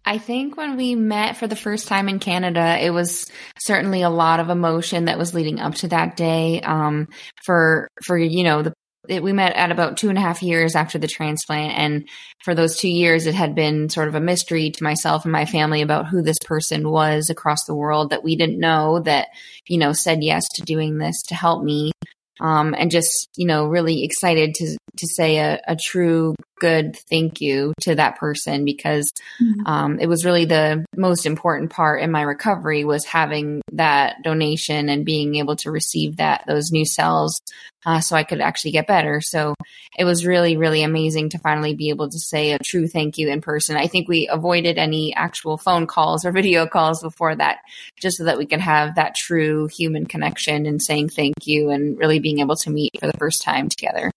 I 0.06 0.18
think 0.18 0.56
when 0.56 0.78
we 0.78 0.96
met 0.96 1.36
for 1.36 1.48
the 1.48 1.56
first 1.56 1.88
time 1.88 2.08
in 2.08 2.20
Canada, 2.20 2.78
it 2.80 2.92
was 2.92 3.30
certainly 3.60 4.04
a 4.04 4.10
lot 4.10 4.40
of 4.40 4.50
emotion 4.50 5.06
that 5.06 5.18
was 5.18 5.34
leading 5.34 5.60
up 5.60 5.76
to 5.76 5.90
that 5.90 6.16
day. 6.16 6.62
Um, 6.62 7.10
for 7.44 7.90
for 8.06 8.18
you 8.18 8.44
know 8.44 8.62
the 8.62 8.74
it, 9.10 9.24
we 9.24 9.34
met 9.34 9.56
at 9.56 9.72
about 9.72 9.98
two 9.98 10.10
and 10.10 10.18
a 10.18 10.22
half 10.22 10.44
years 10.44 10.76
after 10.76 10.98
the 10.98 11.08
transplant. 11.08 11.78
And 11.78 12.10
for 12.44 12.56
those 12.56 12.78
two 12.78 12.90
years, 12.90 13.26
it 13.26 13.36
had 13.36 13.56
been 13.56 13.90
sort 13.90 14.08
of 14.08 14.16
a 14.16 14.20
mystery 14.20 14.72
to 14.72 14.84
myself 14.84 15.26
and 15.26 15.32
my 15.32 15.46
family 15.46 15.82
about 15.82 16.08
who 16.08 16.22
this 16.22 16.40
person 16.46 16.90
was 16.90 17.30
across 17.30 17.66
the 17.66 17.76
world 17.76 18.10
that 18.10 18.24
we 18.24 18.36
didn't 18.36 18.60
know 18.60 19.00
that, 19.02 19.30
you 19.68 19.78
know, 19.78 19.94
said 19.94 20.24
yes 20.24 20.44
to 20.56 20.64
doing 20.64 20.98
this 20.98 21.22
to 21.28 21.36
help 21.36 21.64
me 21.64 21.92
um, 22.40 22.76
and 22.78 22.92
just 22.92 23.30
you 23.36 23.48
know 23.48 23.66
really 23.66 24.04
excited 24.04 24.54
to 24.56 24.78
to 24.98 25.08
say 25.16 25.38
a, 25.38 25.60
a, 25.68 25.76
true 25.76 26.36
good 26.60 26.98
thank 27.10 27.42
you 27.42 27.74
to 27.82 27.96
that 27.96 28.18
person 28.18 28.66
because 28.66 29.12
mm-hmm. 29.42 29.66
um, 29.66 30.00
it 30.00 30.08
was 30.08 30.26
really 30.26 30.46
the 30.46 30.86
most 30.96 31.26
important 31.26 31.72
part 31.72 32.02
in 32.02 32.12
my 32.12 32.22
recovery 32.22 32.84
was 32.86 33.06
having 33.06 33.62
that 33.74 34.16
donation 34.24 34.90
and 34.90 35.06
being 35.06 35.36
able 35.36 35.56
to 35.56 35.72
receive 35.72 36.18
that 36.18 36.44
those 36.48 36.72
new 36.72 36.86
cells 36.86 37.42
uh, 37.86 38.00
so 38.00 38.16
I 38.16 38.24
could 38.24 38.42
actually 38.42 38.72
get 38.72 38.88
better. 38.88 39.22
So 39.22 39.54
it 39.98 40.06
was 40.06 40.26
really 40.26 40.58
really 40.58 40.84
amazing 40.84 41.30
to 41.30 41.40
finally 41.40 41.76
be 41.76 41.90
able 41.90 42.10
to 42.10 42.20
say 42.20 42.52
a 42.52 42.60
true 42.60 42.88
thank 42.88 43.18
you 43.18 43.30
in 43.30 43.42
person. 43.42 43.78
I 43.78 43.88
think 43.88 44.08
we 44.08 44.28
avoided 44.28 44.78
any 44.78 45.14
actual 45.14 45.58
phone 45.58 45.88
calls 45.88 46.26
or 46.26 46.32
video 46.36 46.66
calls 46.66 47.02
before 47.02 47.36
that, 47.36 47.60
just 48.00 48.18
so 48.18 48.26
that 48.26 48.38
we 48.38 48.46
could 48.46 48.62
have 48.62 48.96
that 48.96 49.16
true 49.16 49.68
human 49.68 50.06
connection 50.06 50.66
and 50.66 50.82
saying 50.82 51.10
thank 51.10 51.36
you 51.46 51.70
and 51.70 51.98
really 51.98 52.20
being 52.20 52.40
able 52.40 52.56
to 52.58 52.70
meet 52.70 52.92
for 53.00 53.08
the 53.08 53.18
first 53.18 53.44
time 53.44 53.70
together. 53.70 54.12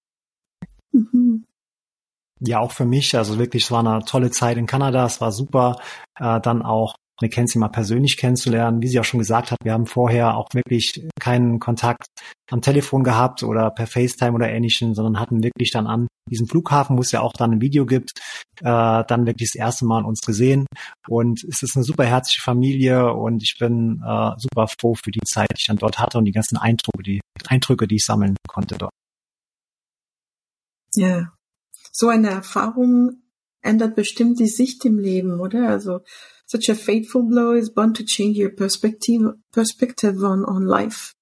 Ja, 2.40 2.61
auch 2.61 2.73
für 2.73 2.85
mich. 2.85 3.16
Also 3.16 3.38
wirklich, 3.38 3.64
es 3.64 3.71
war 3.71 3.80
eine 3.80 4.04
tolle 4.04 4.30
Zeit 4.30 4.57
in 4.57 4.66
Kanada. 4.66 5.04
Es 5.04 5.21
war 5.21 5.33
super, 5.33 5.76
äh, 6.18 6.40
dann 6.40 6.62
auch 6.62 6.95
Mackenzie 7.21 7.59
mal 7.59 7.68
persönlich 7.68 8.16
kennenzulernen. 8.16 8.80
Wie 8.80 8.88
sie 8.88 9.00
auch 9.00 9.04
schon 9.04 9.18
gesagt 9.18 9.50
hat, 9.50 9.59
wir 9.62 9.73
haben 9.73 9.87
vorher 9.87 10.37
auch 10.37 10.49
wirklich 10.54 11.04
keinen 11.21 11.59
Kontakt 11.59 12.07
am 12.50 12.61
Telefon 12.61 13.02
gehabt 13.02 13.42
oder 13.42 13.71
per 13.71 13.87
FaceTime 13.87 14.33
oder 14.33 14.49
ähnlichem, 14.50 14.95
sondern 14.95 15.18
hatten 15.18 15.42
wirklich 15.42 15.73
dann 15.73 15.87
an 15.87 16.07
diesem 16.30 16.47
Flughafen, 16.47 16.97
wo 16.97 17.00
es 17.00 17.12
ja 17.12 17.21
auch 17.21 17.33
dann 17.33 17.52
ein 17.52 17.61
Video 17.61 17.87
gibt, 17.87 18.12
äh, 18.61 18.62
dann 18.62 19.26
wirklich 19.26 19.50
das 19.52 19.59
erste 19.59 19.85
Mal 19.85 20.04
uns 20.04 20.21
gesehen. 20.21 20.66
Und 21.09 21.42
es 21.45 21.62
ist 21.62 21.76
eine 21.76 21.85
super 21.85 22.04
herzliche 22.04 22.40
Familie 22.40 23.12
und 23.12 23.42
ich 23.42 23.57
bin 23.59 24.00
äh, 24.07 24.30
super 24.37 24.68
froh 24.80 24.95
für 24.95 25.11
die 25.11 25.21
Zeit, 25.26 25.50
die 25.50 25.59
ich 25.59 25.66
dann 25.66 25.76
dort 25.76 25.99
hatte 25.99 26.18
und 26.18 26.25
die 26.25 26.33
ganzen 26.33 26.57
Eindrücke, 26.57 27.02
die 27.02 27.21
Eindrücke, 27.49 27.88
die 27.88 27.97
ich 27.97 28.04
sammeln 28.04 28.37
konnte 28.47 28.76
dort. 28.78 28.92
Ja, 30.95 31.33
so 31.99 32.09
eine 32.09 32.31
Erfahrung 32.31 33.23
ändert 33.61 33.97
bestimmt 33.97 34.38
die 34.38 34.47
Sicht 34.47 34.85
im 34.85 34.99
Leben, 34.99 35.40
oder? 35.40 35.69
Also 35.69 36.00
such 36.47 36.71
a 36.71 36.75
fateful 36.75 37.25
blow 37.25 37.52
is 37.52 37.73
bound 37.75 37.97
to 37.97 38.05
change 38.05 38.40
your 38.40 38.50
perspective 38.50 39.35
perspective 39.52 40.25
on 40.25 40.45
on 40.45 40.64
life, 40.64 41.12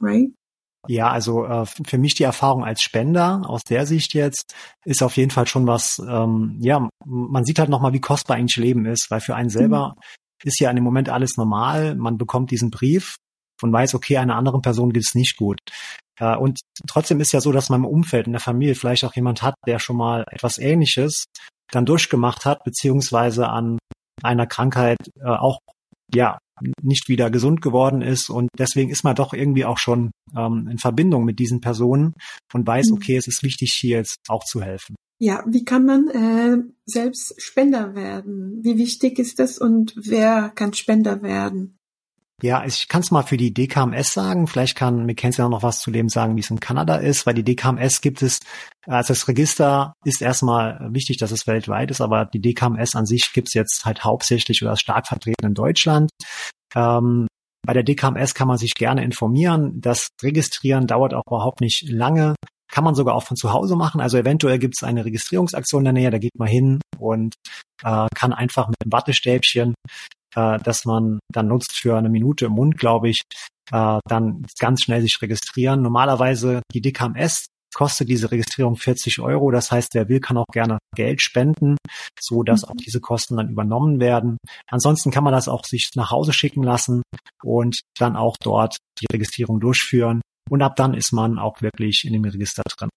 right? 0.00 0.30
Ja, 0.86 1.10
also 1.10 1.44
äh, 1.44 1.66
für 1.66 1.98
mich 1.98 2.14
die 2.14 2.22
Erfahrung 2.22 2.64
als 2.64 2.82
Spender 2.82 3.42
aus 3.46 3.62
der 3.64 3.84
Sicht 3.86 4.14
jetzt 4.14 4.54
ist 4.84 5.02
auf 5.02 5.16
jeden 5.16 5.30
Fall 5.30 5.46
schon 5.46 5.66
was. 5.66 5.98
Ähm, 5.98 6.56
ja, 6.60 6.88
man 7.04 7.44
sieht 7.44 7.58
halt 7.58 7.68
nochmal, 7.68 7.92
wie 7.92 8.00
kostbar 8.00 8.36
eigentlich 8.36 8.56
Leben 8.56 8.86
ist, 8.86 9.10
weil 9.10 9.20
für 9.20 9.34
einen 9.34 9.50
selber 9.50 9.94
mhm. 9.96 10.48
ist 10.48 10.60
ja 10.60 10.70
in 10.70 10.76
dem 10.76 10.84
Moment 10.84 11.08
alles 11.08 11.36
normal. 11.36 11.96
Man 11.96 12.16
bekommt 12.16 12.50
diesen 12.50 12.70
Brief 12.70 13.16
und 13.62 13.72
weiß, 13.72 13.94
okay, 13.94 14.16
einer 14.18 14.36
anderen 14.36 14.62
Person 14.62 14.92
geht 14.92 15.04
es 15.04 15.14
nicht 15.14 15.36
gut. 15.36 15.60
Äh, 16.18 16.36
und 16.36 16.60
trotzdem 16.86 17.20
ist 17.20 17.32
ja 17.32 17.40
so, 17.40 17.52
dass 17.52 17.68
man 17.68 17.80
im 17.80 17.86
Umfeld, 17.86 18.26
in 18.26 18.32
der 18.32 18.40
Familie 18.40 18.74
vielleicht 18.74 19.04
auch 19.04 19.14
jemand 19.14 19.42
hat, 19.42 19.54
der 19.66 19.78
schon 19.78 19.96
mal 19.96 20.24
etwas 20.30 20.58
Ähnliches 20.58 21.24
dann 21.70 21.86
durchgemacht 21.86 22.44
hat, 22.44 22.64
beziehungsweise 22.64 23.48
an 23.48 23.78
einer 24.22 24.46
Krankheit 24.46 24.98
äh, 25.20 25.28
auch 25.28 25.58
ja 26.14 26.38
nicht 26.82 27.08
wieder 27.08 27.30
gesund 27.30 27.62
geworden 27.62 28.02
ist 28.02 28.30
und 28.30 28.48
deswegen 28.58 28.90
ist 28.90 29.04
man 29.04 29.14
doch 29.14 29.32
irgendwie 29.32 29.64
auch 29.64 29.78
schon 29.78 30.10
ähm, 30.36 30.66
in 30.68 30.78
Verbindung 30.78 31.24
mit 31.24 31.38
diesen 31.38 31.60
Personen 31.60 32.14
und 32.52 32.66
weiß, 32.66 32.90
mhm. 32.90 32.96
okay, 32.96 33.16
es 33.16 33.28
ist 33.28 33.42
wichtig, 33.42 33.76
hier 33.78 33.98
jetzt 33.98 34.16
auch 34.28 34.44
zu 34.44 34.62
helfen. 34.62 34.96
Ja, 35.20 35.44
wie 35.46 35.64
kann 35.64 35.84
man 35.84 36.08
äh, 36.08 36.62
selbst 36.86 37.40
Spender 37.42 37.94
werden? 37.94 38.60
Wie 38.62 38.78
wichtig 38.78 39.18
ist 39.18 39.38
das 39.38 39.58
und 39.58 39.94
wer 39.96 40.50
kann 40.50 40.74
Spender 40.74 41.22
werden? 41.22 41.77
Ja, 42.40 42.64
ich 42.64 42.86
kann 42.86 43.00
es 43.00 43.10
mal 43.10 43.24
für 43.24 43.36
die 43.36 43.52
DKMS 43.52 44.12
sagen. 44.12 44.46
Vielleicht 44.46 44.76
kann 44.76 45.06
Mackenzie 45.06 45.42
auch 45.42 45.48
noch 45.48 45.64
was 45.64 45.80
zu 45.80 45.90
dem 45.90 46.08
sagen, 46.08 46.36
wie 46.36 46.40
es 46.40 46.50
in 46.50 46.60
Kanada 46.60 46.94
ist, 46.96 47.26
weil 47.26 47.34
die 47.34 47.42
DKMS 47.42 48.00
gibt 48.00 48.22
es, 48.22 48.38
also 48.86 49.12
das 49.12 49.26
Register 49.26 49.94
ist 50.04 50.22
erstmal 50.22 50.78
wichtig, 50.92 51.16
dass 51.16 51.32
es 51.32 51.48
weltweit 51.48 51.90
ist, 51.90 52.00
aber 52.00 52.26
die 52.26 52.40
DKMS 52.40 52.94
an 52.94 53.06
sich 53.06 53.32
gibt 53.32 53.48
es 53.48 53.54
jetzt 53.54 53.84
halt 53.84 54.04
hauptsächlich 54.04 54.62
oder 54.62 54.76
stark 54.76 55.08
vertreten 55.08 55.46
in 55.46 55.54
Deutschland. 55.54 56.10
Ähm, 56.76 57.26
bei 57.66 57.72
der 57.72 57.82
DKMS 57.82 58.34
kann 58.34 58.46
man 58.46 58.56
sich 58.56 58.74
gerne 58.74 59.02
informieren. 59.02 59.80
Das 59.80 60.08
Registrieren 60.22 60.86
dauert 60.86 61.14
auch 61.14 61.26
überhaupt 61.26 61.60
nicht 61.60 61.88
lange. 61.88 62.36
Kann 62.70 62.84
man 62.84 62.94
sogar 62.94 63.16
auch 63.16 63.24
von 63.24 63.36
zu 63.36 63.52
Hause 63.52 63.74
machen. 63.74 64.00
Also 64.00 64.16
eventuell 64.16 64.60
gibt 64.60 64.74
es 64.78 64.84
eine 64.86 65.04
Registrierungsaktion 65.04 65.80
in 65.80 65.84
der 65.86 65.92
Nähe, 65.92 66.10
da 66.10 66.18
geht 66.18 66.38
man 66.38 66.48
hin 66.48 66.80
und 66.98 67.34
äh, 67.82 68.06
kann 68.14 68.32
einfach 68.32 68.68
mit 68.68 68.76
einem 68.80 68.92
Wattestäbchen 68.92 69.74
äh, 70.34 70.58
dass 70.58 70.84
man 70.84 71.18
dann 71.32 71.48
nutzt 71.48 71.72
für 71.72 71.96
eine 71.96 72.08
Minute 72.08 72.46
im 72.46 72.52
Mund, 72.52 72.78
glaube 72.78 73.08
ich, 73.08 73.22
äh, 73.72 73.98
dann 74.06 74.44
ganz 74.58 74.82
schnell 74.82 75.02
sich 75.02 75.20
registrieren. 75.20 75.82
Normalerweise 75.82 76.62
die 76.72 76.80
DKMS 76.80 77.46
kostet 77.74 78.08
diese 78.08 78.30
Registrierung 78.30 78.76
40 78.76 79.20
Euro. 79.20 79.50
Das 79.50 79.70
heißt, 79.70 79.94
wer 79.94 80.08
will, 80.08 80.20
kann 80.20 80.38
auch 80.38 80.46
gerne 80.52 80.78
Geld 80.94 81.20
spenden, 81.20 81.76
so 82.18 82.42
dass 82.42 82.64
auch 82.64 82.74
diese 82.74 83.00
Kosten 83.00 83.36
dann 83.36 83.50
übernommen 83.50 84.00
werden. 84.00 84.38
Ansonsten 84.70 85.10
kann 85.10 85.24
man 85.24 85.32
das 85.32 85.48
auch 85.48 85.64
sich 85.64 85.90
nach 85.94 86.10
Hause 86.10 86.32
schicken 86.32 86.62
lassen 86.62 87.02
und 87.42 87.80
dann 87.98 88.16
auch 88.16 88.36
dort 88.40 88.76
die 89.00 89.06
Registrierung 89.12 89.60
durchführen. 89.60 90.22
Und 90.50 90.62
ab 90.62 90.76
dann 90.76 90.94
ist 90.94 91.12
man 91.12 91.38
auch 91.38 91.60
wirklich 91.60 92.04
in 92.04 92.14
dem 92.14 92.24
Register 92.24 92.62
drin. 92.64 92.88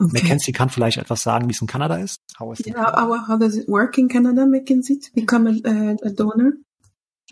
Okay. 0.00 0.22
Mackenzie 0.22 0.52
kann 0.52 0.70
vielleicht 0.70 0.98
etwas 0.98 1.22
sagen, 1.22 1.46
wie 1.48 1.52
es 1.52 1.60
in 1.60 1.66
Kanada 1.66 1.96
ist. 1.96 2.20
How, 2.38 2.52
is 2.52 2.66
yeah, 2.66 2.90
how, 2.94 3.14
how 3.28 3.36
does 3.36 3.56
it 3.56 3.68
work 3.68 3.98
in 3.98 4.08
Canada, 4.08 4.46
Mackenzie, 4.46 4.98
to 4.98 5.10
become 5.14 5.46
a, 5.46 5.96
a 6.02 6.10
donor? 6.10 6.52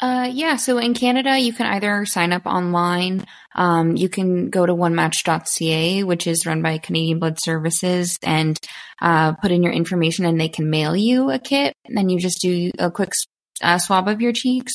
Uh, 0.01 0.31
yeah. 0.33 0.57
So 0.57 0.79
in 0.79 0.95
Canada, 0.95 1.39
you 1.39 1.53
can 1.53 1.67
either 1.67 2.05
sign 2.05 2.33
up 2.33 2.47
online. 2.47 3.25
Um, 3.55 3.97
you 3.97 4.09
can 4.09 4.51
go 4.51 4.65
to 4.65 4.75
onematch.ca, 4.75 6.05
which 6.05 6.27
is 6.27 6.47
run 6.47 6.63
by 6.63 6.79
Canadian 6.79 7.19
Blood 7.19 7.39
Services 7.41 8.17
and, 8.23 8.59
uh, 9.01 9.33
put 9.33 9.51
in 9.51 9.63
your 9.63 9.73
information 9.73 10.25
and 10.25 10.41
they 10.41 10.49
can 10.49 10.71
mail 10.71 10.95
you 10.95 11.31
a 11.31 11.39
kit. 11.39 11.75
And 11.85 11.97
then 11.97 12.09
you 12.11 12.21
just 12.21 12.41
do 12.41 12.71
a 12.79 12.91
quick 12.91 13.13
uh, 13.63 13.79
swab 13.79 14.09
of 14.09 14.21
your 14.21 14.33
cheeks. 14.33 14.73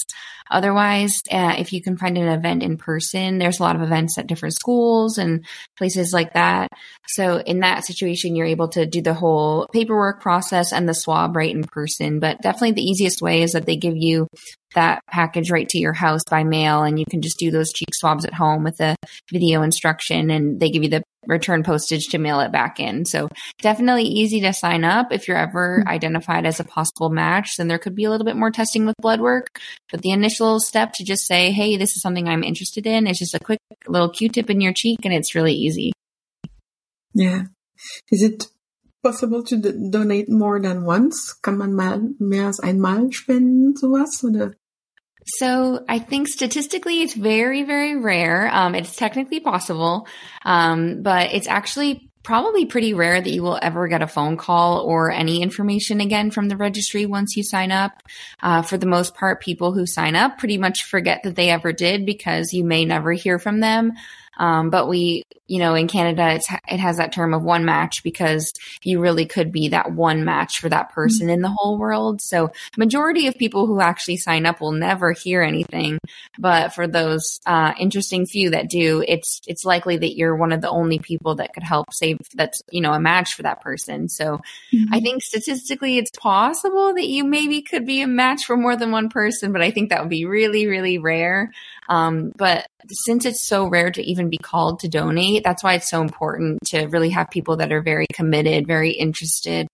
Otherwise, 0.52 1.22
uh, 1.32 1.56
if 1.58 1.74
you 1.74 1.82
can 1.82 1.98
find 1.98 2.18
an 2.18 2.28
event 2.28 2.64
in 2.64 2.78
person, 2.78 3.38
there's 3.38 3.60
a 3.60 3.64
lot 3.64 3.76
of 3.76 3.82
events 3.82 4.18
at 4.18 4.28
different 4.28 4.54
schools 4.54 5.18
and 5.18 5.46
places 5.78 6.14
like 6.14 6.34
that. 6.34 6.70
So 7.08 7.38
in 7.40 7.60
that 7.62 7.86
situation, 7.86 8.36
you're 8.36 8.46
able 8.46 8.68
to 8.70 8.86
do 8.86 9.02
the 9.02 9.14
whole 9.14 9.68
paperwork 9.74 10.22
process 10.22 10.72
and 10.72 10.88
the 10.88 10.94
swab 10.94 11.36
right 11.36 11.54
in 11.54 11.64
person. 11.64 12.20
But 12.20 12.42
definitely 12.42 12.74
the 12.74 12.84
easiest 12.88 13.22
way 13.22 13.42
is 13.42 13.54
that 13.54 13.66
they 13.66 13.78
give 13.78 13.96
you 13.96 14.28
that 14.76 15.02
package 15.10 15.52
right 15.52 15.68
to 15.70 15.80
your 15.80 15.94
house 15.94 16.24
by 16.30 16.44
mail 16.44 16.84
and 16.84 17.00
you 17.00 17.06
can 17.10 17.22
just 17.22 17.38
do 17.38 17.52
those 17.52 17.72
cheek 17.72 17.90
swabs 17.94 18.26
at 18.26 18.34
home 18.34 18.64
with 18.64 18.80
a 18.80 18.96
video 19.32 19.62
instruction 19.62 20.30
and 20.30 20.60
they 20.60 20.70
give 20.70 20.84
you 20.84 20.90
the 20.90 21.04
return 21.28 21.64
postage 21.64 22.08
to 22.08 22.18
mail 22.18 22.40
it 22.40 22.52
back 22.52 22.80
in. 22.80 23.06
So 23.06 23.30
definitely 23.62 24.04
easy 24.04 24.42
to 24.42 24.54
sign 24.54 24.84
up. 24.84 25.12
If 25.12 25.28
you're 25.28 25.38
ever 25.38 25.80
mm-hmm. 25.80 25.90
identified 25.90 26.46
as 26.46 26.60
a 26.60 26.64
possible 26.64 27.10
match, 27.10 27.58
then 27.58 27.68
there 27.68 27.80
could 27.80 27.96
be 27.96 28.04
a 28.04 28.10
little 28.10 28.26
bit 28.26 28.36
more 28.36 28.52
testing 28.52 28.86
with 28.86 28.96
blood 29.02 29.22
work. 29.22 29.48
But 29.92 30.02
the 30.02 30.12
initial 30.12 30.60
step 30.60 30.94
to 30.96 31.04
just 31.04 31.26
say, 31.26 31.52
Hey, 31.52 31.78
this 31.78 31.96
is 31.96 32.02
something 32.02 32.28
I'm 32.28 32.44
interested 32.44 32.86
in. 32.86 33.08
is 33.08 33.20
just 33.20 33.36
a 33.36 33.40
quick 33.40 33.60
little 33.88 34.10
Q-tip 34.10 34.50
in 34.50 34.62
your 34.62 34.74
cheek 34.74 35.00
and 35.04 35.14
it's 35.14 35.36
really 35.36 35.54
easy. 35.54 35.94
Yeah. 37.14 37.44
Is 38.12 38.24
it 38.24 38.48
possible 39.04 39.44
to 39.44 39.58
donate 39.58 40.30
more 40.30 40.60
than 40.60 40.86
once? 40.86 41.34
Kann 41.42 41.58
man 41.58 41.74
mal 41.74 42.02
mehr 42.20 42.48
als 42.48 42.60
einmal 42.60 43.12
spenden, 43.12 43.76
sowas, 43.76 44.24
oder? 44.24 44.56
So 45.26 45.84
I 45.88 46.00
think 46.00 46.28
statistically 46.28 47.02
it's 47.02 47.14
very, 47.14 47.64
very 47.64 47.96
rare. 47.96 48.50
Um, 48.52 48.76
it's 48.76 48.96
technically 48.96 49.40
possible. 49.40 50.08
Um, 50.44 51.02
but 51.02 51.34
it's 51.34 51.48
actually 51.48 52.10
probably 52.24 52.66
pretty 52.66 52.94
rare 52.94 53.20
that 53.20 53.30
you 53.30 53.44
will 53.44 53.60
ever 53.62 53.88
get 53.88 54.02
a 54.02 54.08
phone 54.08 54.38
call 54.38 54.80
or 54.80 55.12
any 55.12 55.42
information 55.42 56.00
again 56.00 56.32
from 56.32 56.48
the 56.48 56.58
registry 56.58 57.06
once 57.06 57.36
you 57.36 57.44
sign 57.44 57.72
up. 57.72 57.92
Uh, 58.42 58.62
for 58.62 58.78
the 58.78 58.86
most 58.86 59.14
part, 59.14 59.42
people 59.42 59.74
who 59.74 59.86
sign 59.86 60.16
up 60.16 60.38
pretty 60.38 60.58
much 60.58 60.84
forget 60.84 61.24
that 61.24 61.36
they 61.36 61.50
ever 61.50 61.74
did 61.74 62.06
because 62.06 62.54
you 62.54 62.64
may 62.64 62.86
never 62.86 63.12
hear 63.12 63.40
from 63.40 63.60
them. 63.60 63.92
Um, 64.38 64.70
but 64.70 64.88
we, 64.88 65.24
you 65.48 65.60
know, 65.60 65.76
in 65.76 65.88
Canada, 65.88 66.34
it's, 66.36 66.48
it 66.68 66.80
has 66.80 66.98
that 66.98 67.14
term 67.14 67.34
of 67.34 67.44
one 67.44 67.66
match 67.66 68.04
because 68.04 68.52
you 68.84 69.00
really 69.00 69.26
could 69.26 69.52
be 69.52 69.70
that 69.70 69.92
one 69.92 70.24
match 70.24 70.60
for 70.60 70.70
that 70.70 70.92
person 70.92 71.28
mm-hmm. 71.28 71.36
in 71.36 71.42
the 71.42 71.54
whole 71.56 71.78
world. 71.78 72.22
So 72.22 72.52
majority 72.78 73.28
of 73.28 73.36
people 73.36 73.68
who 73.68 73.82
actually 73.82 74.18
sign 74.18 74.46
up 74.46 74.62
will 74.62 74.72
never 74.72 75.12
hear 75.12 75.42
anything. 75.42 76.00
But 76.40 76.74
for 76.74 76.88
those, 76.88 77.40
uh, 77.46 77.74
interesting 77.80 78.26
few 78.26 78.52
that 78.52 78.70
do, 78.70 79.04
it's, 79.08 79.42
it's 79.46 79.66
likely 79.66 79.98
that 79.98 80.16
you're 80.16 80.36
one 80.36 80.52
of 80.52 80.62
the 80.62 80.70
only 80.70 81.00
people 81.00 81.36
that 81.36 81.54
could 81.54 81.64
help 81.64 81.94
save 81.94 82.18
that's, 82.34 82.62
you 82.72 82.82
know, 82.82 82.94
a 82.94 83.00
match 83.00 83.36
for 83.36 83.44
that 83.44 83.62
person. 83.62 84.10
So 84.10 84.40
mm-hmm. 84.74 84.94
I 84.94 85.00
think 85.00 85.22
statistically 85.22 85.98
it's 85.98 86.12
possible 86.18 86.94
that 86.96 87.08
you 87.08 87.24
maybe 87.24 87.62
could 87.62 87.86
be 87.86 88.02
a 88.02 88.08
match 88.08 88.46
for 88.46 88.58
more 88.58 88.76
than 88.76 88.92
one 88.92 89.10
person, 89.10 89.52
but 89.52 89.62
I 89.62 89.72
think 89.72 89.90
that 89.90 90.02
would 90.02 90.10
be 90.10 90.26
really, 90.26 90.68
really 90.68 90.98
rare. 90.98 91.52
Um, 91.90 92.32
but 92.36 92.66
since 93.06 93.26
it's 93.26 93.48
so 93.48 93.68
rare 93.68 93.92
to 93.92 94.02
even 94.02 94.23
even 94.24 94.30
be 94.30 94.38
called 94.38 94.80
to 94.80 94.88
donate. 94.88 95.44
That's 95.44 95.64
why 95.64 95.76
it's 95.76 95.90
so 95.90 96.02
important 96.02 96.60
to 96.68 96.88
really 96.88 97.10
have 97.10 97.30
people 97.30 97.58
that 97.58 97.72
are 97.72 97.82
very 97.82 98.08
committed, 98.14 98.68
very 98.68 98.92
interested. 98.92 99.68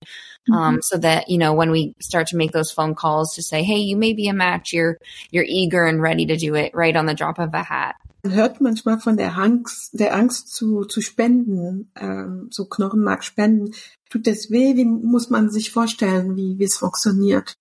Um, 0.51 0.55
mm-hmm. 0.55 0.59
Um, 0.59 0.81
so 0.81 0.97
that, 0.97 1.29
you 1.29 1.37
know, 1.37 1.53
when 1.53 1.71
we 1.71 1.93
start 2.01 2.27
to 2.27 2.37
make 2.37 2.51
those 2.51 2.71
phone 2.71 2.95
calls 2.95 3.35
to 3.35 3.43
say, 3.43 3.63
Hey, 3.63 3.77
you 3.77 3.95
may 3.95 4.13
be 4.13 4.27
a 4.29 4.33
match, 4.33 4.73
you're, 4.73 4.97
you're 5.31 5.45
eager 5.47 5.85
and 5.85 6.01
ready 6.01 6.25
to 6.27 6.37
do 6.37 6.55
it 6.55 6.73
right 6.73 6.95
on 6.95 7.05
the 7.05 7.13
drop 7.13 7.39
of 7.39 7.53
a 7.53 7.63
hat. 7.63 7.95
Man 8.21 8.33
hört 8.33 8.59
manchmal 8.59 8.99
von 8.99 9.15
der 9.15 9.37
Angst, 9.37 9.97
der 9.97 10.13
Angst 10.13 10.53
zu, 10.53 10.83
zu 10.83 10.99
spenden, 10.99 11.89
ähm, 11.95 12.49
so 12.51 12.65
Knochenmark 12.65 13.23
spenden. 13.23 13.73
Tut 14.09 14.27
das 14.27 14.51
weh? 14.51 14.75
Wie 14.75 14.83
muss 14.83 15.29
man 15.29 15.49
sich 15.49 15.71
vorstellen, 15.71 16.35
wie, 16.35 16.59
wie 16.59 16.65
es 16.65 16.75
funktioniert? 16.75 17.55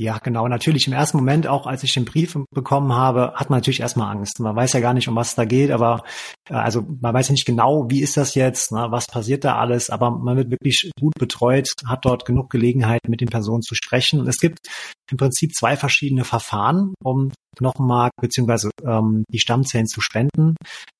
Ja, 0.00 0.16
genau. 0.16 0.48
Natürlich 0.48 0.86
im 0.86 0.94
ersten 0.94 1.18
Moment, 1.18 1.46
auch 1.46 1.66
als 1.66 1.82
ich 1.82 1.92
den 1.92 2.06
Brief 2.06 2.34
bekommen 2.54 2.94
habe, 2.94 3.34
hat 3.34 3.50
man 3.50 3.58
natürlich 3.58 3.80
erstmal 3.80 4.16
Angst. 4.16 4.40
Man 4.40 4.56
weiß 4.56 4.72
ja 4.72 4.80
gar 4.80 4.94
nicht, 4.94 5.08
um 5.08 5.14
was 5.14 5.28
es 5.28 5.34
da 5.34 5.44
geht, 5.44 5.70
aber 5.70 6.04
äh, 6.48 6.54
also 6.54 6.86
man 7.02 7.12
weiß 7.12 7.28
ja 7.28 7.32
nicht 7.32 7.44
genau, 7.44 7.84
wie 7.90 8.00
ist 8.00 8.16
das 8.16 8.34
jetzt, 8.34 8.72
ne, 8.72 8.86
was 8.88 9.08
passiert 9.08 9.44
da 9.44 9.58
alles, 9.58 9.90
aber 9.90 10.10
man 10.10 10.38
wird 10.38 10.50
wirklich 10.50 10.90
gut 10.98 11.12
betreut, 11.18 11.68
hat 11.84 12.06
dort 12.06 12.24
genug 12.24 12.48
Gelegenheit, 12.48 13.00
mit 13.08 13.20
den 13.20 13.28
Personen 13.28 13.60
zu 13.60 13.74
sprechen. 13.74 14.20
Und 14.20 14.26
es 14.26 14.38
gibt 14.38 14.68
im 15.10 15.18
Prinzip 15.18 15.54
zwei 15.54 15.76
verschiedene 15.76 16.24
Verfahren, 16.24 16.94
um 17.04 17.30
Knochenmark 17.58 18.12
beziehungsweise 18.22 18.70
ähm, 18.82 19.24
die 19.30 19.38
Stammzellen 19.38 19.86
zu 19.86 20.00
spenden. 20.00 20.56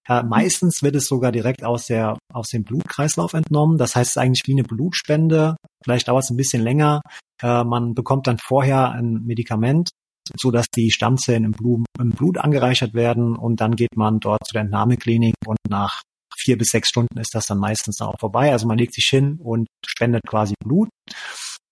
Äh, 0.07 0.25
meistens 0.25 0.83
wird 0.83 0.97
es 0.97 1.07
sogar 1.07 1.33
direkt 1.33 1.65
aus 1.65 1.87
der 1.87 2.19
aus 2.35 2.49
dem 2.49 2.65
Blutkreislauf 2.65 3.33
entnommen. 3.33 3.79
Das 3.79 3.97
heißt, 3.97 4.11
es 4.11 4.17
ist 4.17 4.23
eigentlich 4.23 4.43
wie 4.47 4.53
eine 4.53 4.65
Blutspende. 4.65 5.57
Vielleicht 5.83 6.09
dauert 6.09 6.25
es 6.25 6.31
ein 6.31 6.37
bisschen 6.37 6.63
länger. 6.63 7.01
Äh, 7.43 7.65
man 7.65 7.95
bekommt 7.95 8.27
dann 8.27 8.39
vorher 8.39 8.91
ein 8.93 9.23
Medikament, 9.25 9.91
so 10.37 10.51
dass 10.51 10.67
die 10.75 10.91
Stammzellen 10.91 11.45
im 11.45 11.53
Blut, 11.53 11.87
im 11.99 12.11
Blut 12.11 12.39
angereichert 12.39 12.95
werden 12.95 13.37
und 13.37 13.61
dann 13.61 13.77
geht 13.77 13.97
man 13.97 14.21
dort 14.21 14.47
zu 14.47 14.53
der 14.53 14.63
Entnahmeklinik 14.63 15.35
und 15.47 15.59
nach 15.69 16.03
vier 16.37 16.57
bis 16.57 16.71
sechs 16.71 16.89
Stunden 16.89 17.19
ist 17.19 17.35
das 17.35 17.47
dann 17.47 17.59
meistens 17.59 18.01
auch 18.01 18.19
vorbei. 18.19 18.53
Also 18.53 18.67
man 18.67 18.79
legt 18.79 18.95
sich 18.95 19.07
hin 19.07 19.39
und 19.43 19.67
spendet 19.85 20.23
quasi 20.27 20.55
Blut. 20.65 20.89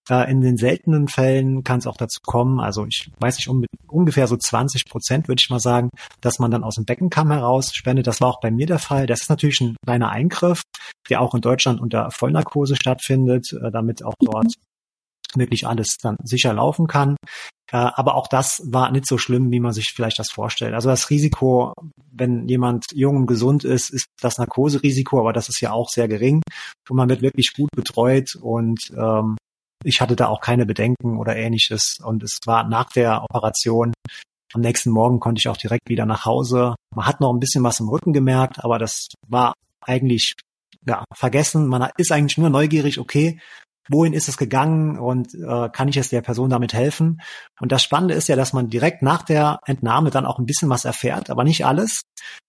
Äh, 0.09 0.31
in 0.31 0.41
den 0.41 0.57
seltenen 0.57 1.07
Fällen 1.07 1.63
kann 1.63 1.79
es 1.79 1.87
auch 1.87 1.97
dazu 1.97 2.19
kommen, 2.25 2.59
also 2.59 2.85
ich 2.85 3.11
weiß 3.19 3.37
nicht, 3.37 3.47
um, 3.47 3.65
ungefähr 3.87 4.27
so 4.27 4.35
20 4.37 4.85
Prozent 4.85 5.27
würde 5.27 5.41
ich 5.43 5.49
mal 5.49 5.59
sagen, 5.59 5.89
dass 6.21 6.39
man 6.39 6.51
dann 6.51 6.63
aus 6.63 6.75
dem 6.75 6.85
Beckenkamm 6.85 7.31
heraus 7.31 7.73
spendet. 7.73 8.07
Das 8.07 8.21
war 8.21 8.29
auch 8.29 8.41
bei 8.41 8.51
mir 8.51 8.65
der 8.65 8.79
Fall. 8.79 9.05
Das 9.05 9.21
ist 9.21 9.29
natürlich 9.29 9.61
ein 9.61 9.75
kleiner 9.85 10.09
Eingriff, 10.09 10.63
der 11.09 11.21
auch 11.21 11.35
in 11.35 11.41
Deutschland 11.41 11.79
unter 11.79 12.09
Vollnarkose 12.11 12.75
stattfindet, 12.75 13.53
äh, 13.53 13.71
damit 13.71 14.03
auch 14.03 14.15
dort 14.19 14.53
wirklich 15.35 15.67
alles 15.67 15.97
dann 16.01 16.17
sicher 16.23 16.53
laufen 16.53 16.87
kann. 16.87 17.15
Äh, 17.71 17.77
aber 17.77 18.15
auch 18.15 18.27
das 18.27 18.63
war 18.65 18.91
nicht 18.91 19.05
so 19.05 19.19
schlimm, 19.19 19.51
wie 19.51 19.59
man 19.59 19.73
sich 19.73 19.93
vielleicht 19.95 20.17
das 20.17 20.31
vorstellt. 20.31 20.73
Also 20.73 20.89
das 20.89 21.11
Risiko, 21.11 21.73
wenn 22.11 22.47
jemand 22.47 22.85
jung 22.93 23.15
und 23.17 23.27
gesund 23.27 23.63
ist, 23.63 23.91
ist 23.91 24.07
das 24.19 24.39
Narkoserisiko, 24.39 25.19
aber 25.19 25.33
das 25.33 25.49
ist 25.49 25.61
ja 25.61 25.71
auch 25.71 25.89
sehr 25.89 26.07
gering. 26.07 26.41
Und 26.89 26.97
man 26.97 27.09
wird 27.09 27.21
wirklich 27.21 27.53
gut 27.53 27.69
betreut 27.75 28.35
und 28.41 28.79
ähm, 28.97 29.37
ich 29.83 30.01
hatte 30.01 30.15
da 30.15 30.27
auch 30.27 30.41
keine 30.41 30.65
Bedenken 30.65 31.17
oder 31.17 31.35
ähnliches. 31.35 31.97
Und 32.03 32.23
es 32.23 32.39
war 32.45 32.67
nach 32.67 32.89
der 32.91 33.23
Operation, 33.23 33.93
am 34.53 34.61
nächsten 34.61 34.89
Morgen 34.89 35.19
konnte 35.19 35.39
ich 35.39 35.47
auch 35.47 35.57
direkt 35.57 35.89
wieder 35.89 36.05
nach 36.05 36.25
Hause. 36.25 36.75
Man 36.95 37.05
hat 37.05 37.21
noch 37.21 37.31
ein 37.31 37.39
bisschen 37.39 37.63
was 37.63 37.79
im 37.79 37.89
Rücken 37.89 38.13
gemerkt, 38.13 38.63
aber 38.63 38.79
das 38.79 39.07
war 39.27 39.53
eigentlich 39.81 40.33
ja, 40.85 41.03
vergessen. 41.13 41.67
Man 41.67 41.89
ist 41.97 42.11
eigentlich 42.11 42.37
nur 42.37 42.49
neugierig, 42.49 42.99
okay, 42.99 43.39
wohin 43.89 44.13
ist 44.13 44.29
es 44.29 44.37
gegangen 44.37 44.97
und 44.97 45.33
äh, 45.33 45.69
kann 45.69 45.87
ich 45.87 45.95
jetzt 45.95 46.11
der 46.11 46.21
Person 46.21 46.49
damit 46.49 46.73
helfen? 46.73 47.21
Und 47.59 47.71
das 47.71 47.83
Spannende 47.83 48.13
ist 48.13 48.29
ja, 48.29 48.35
dass 48.35 48.53
man 48.53 48.69
direkt 48.69 49.01
nach 49.01 49.23
der 49.23 49.59
Entnahme 49.65 50.09
dann 50.09 50.25
auch 50.25 50.39
ein 50.39 50.45
bisschen 50.45 50.69
was 50.69 50.85
erfährt, 50.85 51.29
aber 51.29 51.43
nicht 51.43 51.65
alles, 51.65 52.01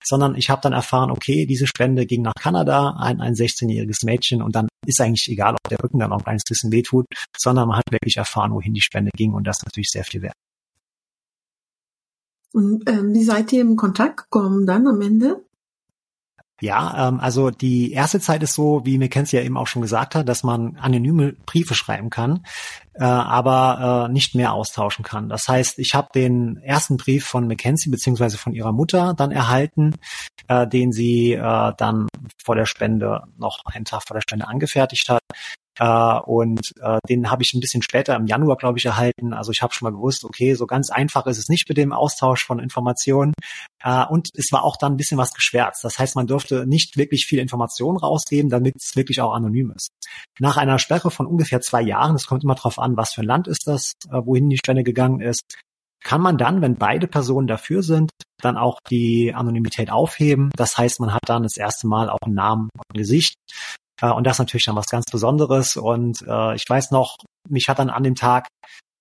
sondern 0.05 0.35
ich 0.35 0.51
habe 0.51 0.61
dann 0.63 0.73
erfahren, 0.73 1.11
okay, 1.11 1.47
diese 1.47 1.67
Spende 1.67 2.07
ging 2.07 2.23
nach 2.23 2.35
Kanada, 2.35 2.97
ein, 2.99 3.21
ein 3.21 3.35
16-jähriges 3.35 4.05
Mädchen 4.05 4.43
und 4.43 4.55
dann 4.55 4.69
ist 4.87 5.00
eigentlich 5.00 5.29
egal, 5.29 5.55
ob 5.55 5.69
der 5.69 5.79
Rücken 5.83 5.99
dann 5.99 6.13
auch 6.13 6.19
ein 6.19 6.25
kleines 6.25 6.45
bisschen 6.49 6.73
wehtut, 6.73 7.07
sondern 7.37 7.69
man 7.69 7.79
hat 7.79 7.91
wirklich 7.91 8.17
erfahren, 8.17 8.53
wohin 8.53 8.75
die 8.75 8.81
Spende 8.81 9.11
ging 9.17 9.33
und 9.33 9.47
das 9.47 9.59
ist 9.59 9.67
natürlich 9.67 9.91
sehr 9.91 10.05
viel 10.05 10.23
wert. 10.23 10.35
Und 12.53 12.89
ähm, 12.89 13.15
wie 13.15 13.23
seid 13.23 13.53
ihr 13.53 13.61
im 13.61 13.76
Kontakt 13.76 14.25
gekommen 14.25 14.67
dann 14.67 14.87
am 14.89 15.00
Ende? 15.00 15.45
Ja, 16.61 17.09
ähm, 17.09 17.21
also 17.21 17.51
die 17.51 17.93
erste 17.93 18.21
Zeit 18.21 18.43
ist 18.43 18.55
so, 18.55 18.83
wie 18.85 18.99
Mackenzie 18.99 19.37
ja 19.37 19.43
eben 19.43 19.57
auch 19.57 19.67
schon 19.67 19.83
gesagt 19.83 20.15
hat, 20.15 20.29
dass 20.29 20.43
man 20.43 20.77
anonyme 20.77 21.33
Briefe 21.47 21.75
schreiben 21.75 22.11
kann, 22.11 22.45
äh, 22.95 23.05
aber 23.05 24.09
äh, 24.09 24.13
nicht 24.13 24.35
mehr 24.35 24.53
austauschen 24.53 25.05
kann. 25.05 25.29
Das 25.29 25.49
heißt, 25.49 25.79
ich 25.79 25.95
habe 25.95 26.09
den 26.15 26.59
ersten 26.59 26.99
Brief 26.99 27.25
von 27.25 27.49
Mackenzie 27.49 27.91
beziehungsweise 27.91 28.37
von 28.37 28.53
ihrer 28.53 28.73
Mutter 28.73 29.15
dann 29.17 29.33
erhalten, 29.33 29.95
äh, 30.49 30.67
den 30.67 30.93
sie 30.93 31.33
äh, 31.33 31.73
dann 31.77 32.09
vor 32.43 32.57
der 32.57 32.67
Spende 32.67 33.23
noch 33.39 33.61
einen 33.65 33.87
Tag 33.87 34.03
vor 34.07 34.15
der 34.15 34.23
Spende 34.23 34.47
angefertigt 34.47 35.09
hat. 35.09 35.23
Äh, 35.80 36.21
und 36.26 36.73
äh, 36.82 36.99
den 37.08 37.30
habe 37.30 37.43
ich 37.43 37.54
ein 37.54 37.60
bisschen 37.60 37.82
später 37.82 38.14
im 38.14 38.26
Januar, 38.26 38.58
glaube 38.58 38.78
ich, 38.78 38.84
erhalten. 38.84 39.32
Also 39.32 39.50
ich 39.50 39.62
habe 39.62 39.73
schon 39.73 39.86
mal 39.86 39.97
gewusst, 39.97 40.25
okay, 40.25 40.52
so 40.54 40.66
ganz 40.66 40.90
einfach 40.90 41.26
ist 41.26 41.38
es 41.38 41.49
nicht 41.49 41.66
mit 41.71 41.78
dem 41.78 41.95
Austausch 41.95 42.45
von 42.45 42.58
Informationen. 42.58 43.32
Äh, 43.82 44.04
und 44.04 44.28
es 44.34 44.52
war 44.52 44.62
auch 44.62 44.76
dann 44.76 44.93
ein 44.93 44.97
bisschen 44.99 45.16
was 45.16 45.32
geschwärzt. 45.32 45.82
Das 45.82 45.99
heißt, 45.99 46.16
man 46.16 46.26
durfte 46.26 46.66
nicht 46.66 46.99
wirklich 46.99 47.25
viel 47.25 47.38
Informationen 47.38 47.97
rausgeben, 47.97 48.50
damit 48.50 48.76
es 48.78 48.95
wirklich 48.95 49.23
auch 49.23 49.32
anonym 49.32 49.73
ist. 49.75 49.88
Nach 50.38 50.58
einer 50.58 50.78
Sperre 50.78 51.10
von 51.10 51.26
ungefähr 51.26 51.62
zwei 51.62 51.80
Jahren, 51.80 52.14
es 52.14 52.26
kommt 52.26 52.45
immer 52.45 52.56
darauf 52.56 52.78
an, 52.78 52.99
was 52.99 53.14
für 53.14 53.23
ein 53.23 53.26
Land 53.26 53.49
ist 53.49 53.66
das, 53.66 53.95
äh, 54.10 54.21
wohin 54.23 54.50
die 54.50 54.58
Spende 54.58 54.84
gegangen 54.84 55.21
ist, 55.23 55.40
kann 56.02 56.21
man 56.21 56.36
dann, 56.36 56.60
wenn 56.60 56.76
beide 56.76 57.06
Personen 57.06 57.47
dafür 57.47 57.82
sind, 57.82 58.10
dann 58.43 58.56
auch 58.56 58.80
die 58.90 59.34
Anonymität 59.34 59.90
aufheben. 59.90 60.50
Das 60.56 60.76
heißt, 60.76 61.00
man 61.00 61.12
hat 61.12 61.23
dann 61.26 61.43
das 61.43 61.56
erste 61.56 61.86
Mal 61.86 62.10
auch 62.10 62.19
einen 62.23 62.34
Namen 62.34 62.69
und 62.75 62.84
ein 62.95 62.99
Gesicht. 62.99 63.34
Äh, 64.00 64.10
und 64.10 64.26
das 64.26 64.36
ist 64.36 64.41
natürlich 64.41 64.65
dann 64.65 64.76
was 64.76 64.86
ganz 64.86 65.06
Besonderes. 65.06 65.76
Und 65.76 66.23
äh, 66.26 66.54
ich 66.54 66.65
weiß 66.69 66.91
noch, 66.91 67.17
mich 67.49 67.69
hat 67.69 67.78
dann 67.78 67.91
an 67.91 68.02
dem 68.02 68.15
Tag 68.15 68.49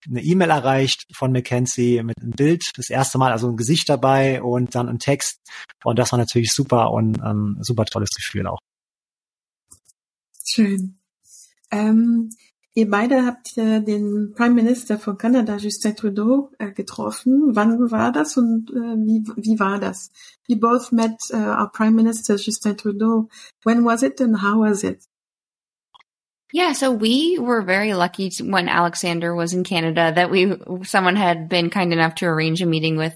eine 0.08 0.22
E-Mail 0.22 0.50
erreicht 0.50 1.06
von 1.14 1.32
Mackenzie 1.32 2.02
mit 2.04 2.22
einem 2.22 2.32
Bild, 2.32 2.72
das 2.78 2.90
erste 2.90 3.18
Mal, 3.18 3.32
also 3.32 3.50
ein 3.50 3.58
Gesicht 3.58 3.90
dabei 3.90 4.42
und 4.42 4.74
dann 4.76 4.88
ein 4.88 5.00
Text. 5.00 5.40
Und 5.84 6.00
das 6.00 6.12
war 6.12 6.20
natürlich 6.20 6.54
super 6.54 6.92
und 6.92 7.22
ein 7.22 7.58
super 7.62 7.86
tolles 7.86 8.12
Gefühl 8.12 8.48
auch. 8.48 8.60
Schön. 10.46 11.00
Ähm, 11.72 12.30
ihr 12.74 12.90
beide 12.90 13.26
habt 13.26 13.58
äh, 13.58 13.82
den 13.82 14.34
Prime 14.36 14.54
Minister 14.54 15.00
von 15.00 15.18
Kanada, 15.18 15.58
Justin 15.58 15.96
Trudeau, 15.96 16.52
äh, 16.60 16.72
getroffen. 16.72 17.56
Wann 17.56 17.92
war 17.92 18.12
das 18.12 18.38
und 18.38 18.70
äh, 18.72 18.74
wie, 18.74 19.24
wie 19.36 19.60
war 19.60 19.80
das? 19.80 20.12
We 20.48 20.56
both 20.56 20.92
met 20.92 21.14
uh, 21.32 21.38
our 21.38 21.72
Prime 21.72 21.92
Minister, 21.96 22.36
Justin 22.36 22.78
Trudeau. 22.78 23.30
When 23.64 23.86
was 23.86 24.04
it 24.04 24.22
and 24.22 24.42
how 24.42 24.62
was 24.62 24.84
it? 24.84 25.04
Yeah, 26.52 26.74
so 26.74 26.92
we 26.92 27.38
were 27.40 27.62
very 27.62 27.94
lucky 27.94 28.30
to, 28.32 28.44
when 28.44 28.70
Alexander 28.70 29.36
was 29.36 29.54
in 29.54 29.64
Canada 29.64 30.12
that 30.16 30.32
we 30.32 30.58
someone 30.84 31.16
had 31.16 31.48
been 31.48 31.70
kind 31.70 31.94
enough 31.94 32.16
to 32.16 32.26
arrange 32.26 32.62
a 32.62 32.66
meeting 32.66 32.98
with 32.98 33.16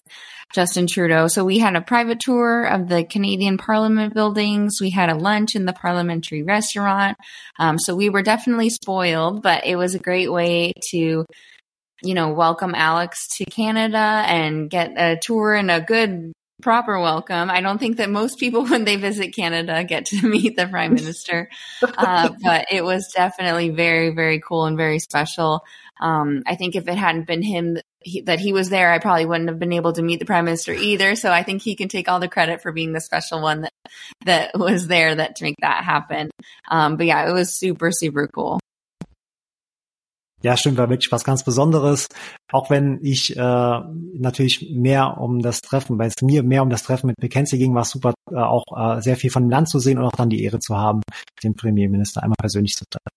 Justin 0.54 0.86
Trudeau. 0.86 1.28
So 1.28 1.44
we 1.44 1.58
had 1.58 1.76
a 1.76 1.82
private 1.82 2.20
tour 2.20 2.64
of 2.64 2.88
the 2.88 3.04
Canadian 3.04 3.58
Parliament 3.58 4.14
buildings. 4.14 4.78
We 4.80 4.92
had 4.92 5.10
a 5.10 5.18
lunch 5.18 5.56
in 5.56 5.66
the 5.66 5.74
parliamentary 5.74 6.44
restaurant. 6.44 7.18
Um, 7.58 7.80
so 7.80 7.96
we 7.96 8.10
were 8.10 8.22
definitely 8.22 8.70
spoiled, 8.70 9.42
but 9.42 9.66
it 9.66 9.78
was 9.78 9.96
a 9.96 10.00
great 10.00 10.32
way 10.32 10.74
to 10.92 11.26
you 12.04 12.14
know, 12.14 12.34
welcome 12.34 12.76
Alex 12.76 13.38
to 13.38 13.46
Canada 13.46 13.98
and 13.98 14.70
get 14.70 14.92
a 14.98 15.18
tour 15.22 15.54
and 15.54 15.72
a 15.72 15.80
good 15.82 16.34
proper 16.64 16.98
welcome. 16.98 17.52
I 17.52 17.60
don't 17.60 17.78
think 17.78 17.98
that 17.98 18.10
most 18.10 18.40
people, 18.40 18.66
when 18.70 18.86
they 18.86 18.96
visit 18.96 19.36
Canada, 19.36 19.84
get 19.84 20.06
to 20.08 20.28
meet 20.28 20.56
the 20.56 20.68
prime 20.68 20.94
minister, 20.96 21.50
uh, 21.82 22.30
but 22.42 22.68
it 22.72 22.84
was 22.84 23.12
definitely 23.14 23.70
very, 23.70 24.10
very 24.12 24.40
cool 24.40 24.66
and 24.66 24.78
very 24.78 25.00
special. 25.00 25.64
Um, 26.00 26.42
I 26.48 26.56
think 26.56 26.76
if 26.76 26.88
it 26.88 26.98
hadn't 26.98 27.28
been 27.28 27.44
him 27.44 27.78
he, 28.00 28.22
that 28.22 28.40
he 28.40 28.52
was 28.52 28.70
there, 28.70 28.92
I 28.92 29.00
probably 29.00 29.26
wouldn't 29.26 29.50
have 29.50 29.60
been 29.60 29.74
able 29.74 29.94
to 29.94 30.02
meet 30.02 30.20
the 30.20 30.26
prime 30.26 30.46
minister 30.46 30.74
either. 30.74 31.16
So 31.16 31.32
I 31.32 31.44
think 31.44 31.62
he 31.62 31.76
can 31.76 31.88
take 31.88 32.10
all 32.10 32.20
the 32.20 32.28
credit 32.28 32.62
for 32.62 32.72
being 32.72 32.92
the 32.92 33.00
special 33.00 33.42
one 33.42 33.62
that 33.62 33.74
that 34.26 34.58
was 34.58 34.88
there 34.88 35.16
that 35.16 35.38
to 35.38 35.44
make 35.44 35.56
that 35.62 35.84
happen. 35.84 36.32
Um, 36.68 36.98
but 36.98 37.06
yeah, 37.06 37.30
it 37.30 37.34
was 37.34 37.58
super, 37.58 37.92
super 37.92 38.28
cool. 38.28 38.60
Ja, 40.44 40.58
stimmt, 40.58 40.78
war 40.78 40.90
wirklich 40.90 41.12
was 41.12 41.24
ganz 41.24 41.44
Besonderes. 41.44 42.08
Auch 42.52 42.70
wenn 42.70 43.00
ich 43.02 43.36
äh, 43.38 43.40
natürlich 43.40 44.70
mehr 44.76 45.18
um 45.18 45.42
das 45.42 45.62
Treffen, 45.62 45.98
weil 45.98 46.10
es 46.10 46.22
mir 46.22 46.44
mehr 46.44 46.64
um 46.64 46.70
das 46.70 46.84
Treffen 46.84 47.08
mit 47.08 47.22
Mackenzie 47.22 47.58
ging, 47.58 47.74
war 47.74 47.84
es 47.84 47.92
super, 47.92 48.14
äh, 48.30 48.36
auch 48.36 48.66
äh, 48.76 49.02
sehr 49.02 49.16
viel 49.16 49.32
von 49.32 49.44
dem 49.44 49.50
Land 49.50 49.70
zu 49.70 49.80
sehen 49.80 49.98
und 49.98 50.04
auch 50.04 50.12
dann 50.12 50.30
die 50.30 50.44
Ehre 50.44 50.60
zu 50.60 50.76
haben, 50.76 51.02
den 51.44 51.56
Premierminister 51.56 52.22
einmal 52.22 52.36
persönlich 52.38 52.76
zu 52.76 52.84
treffen. 52.86 53.14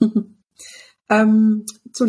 ähm, 1.08 1.64
zu 1.94 2.04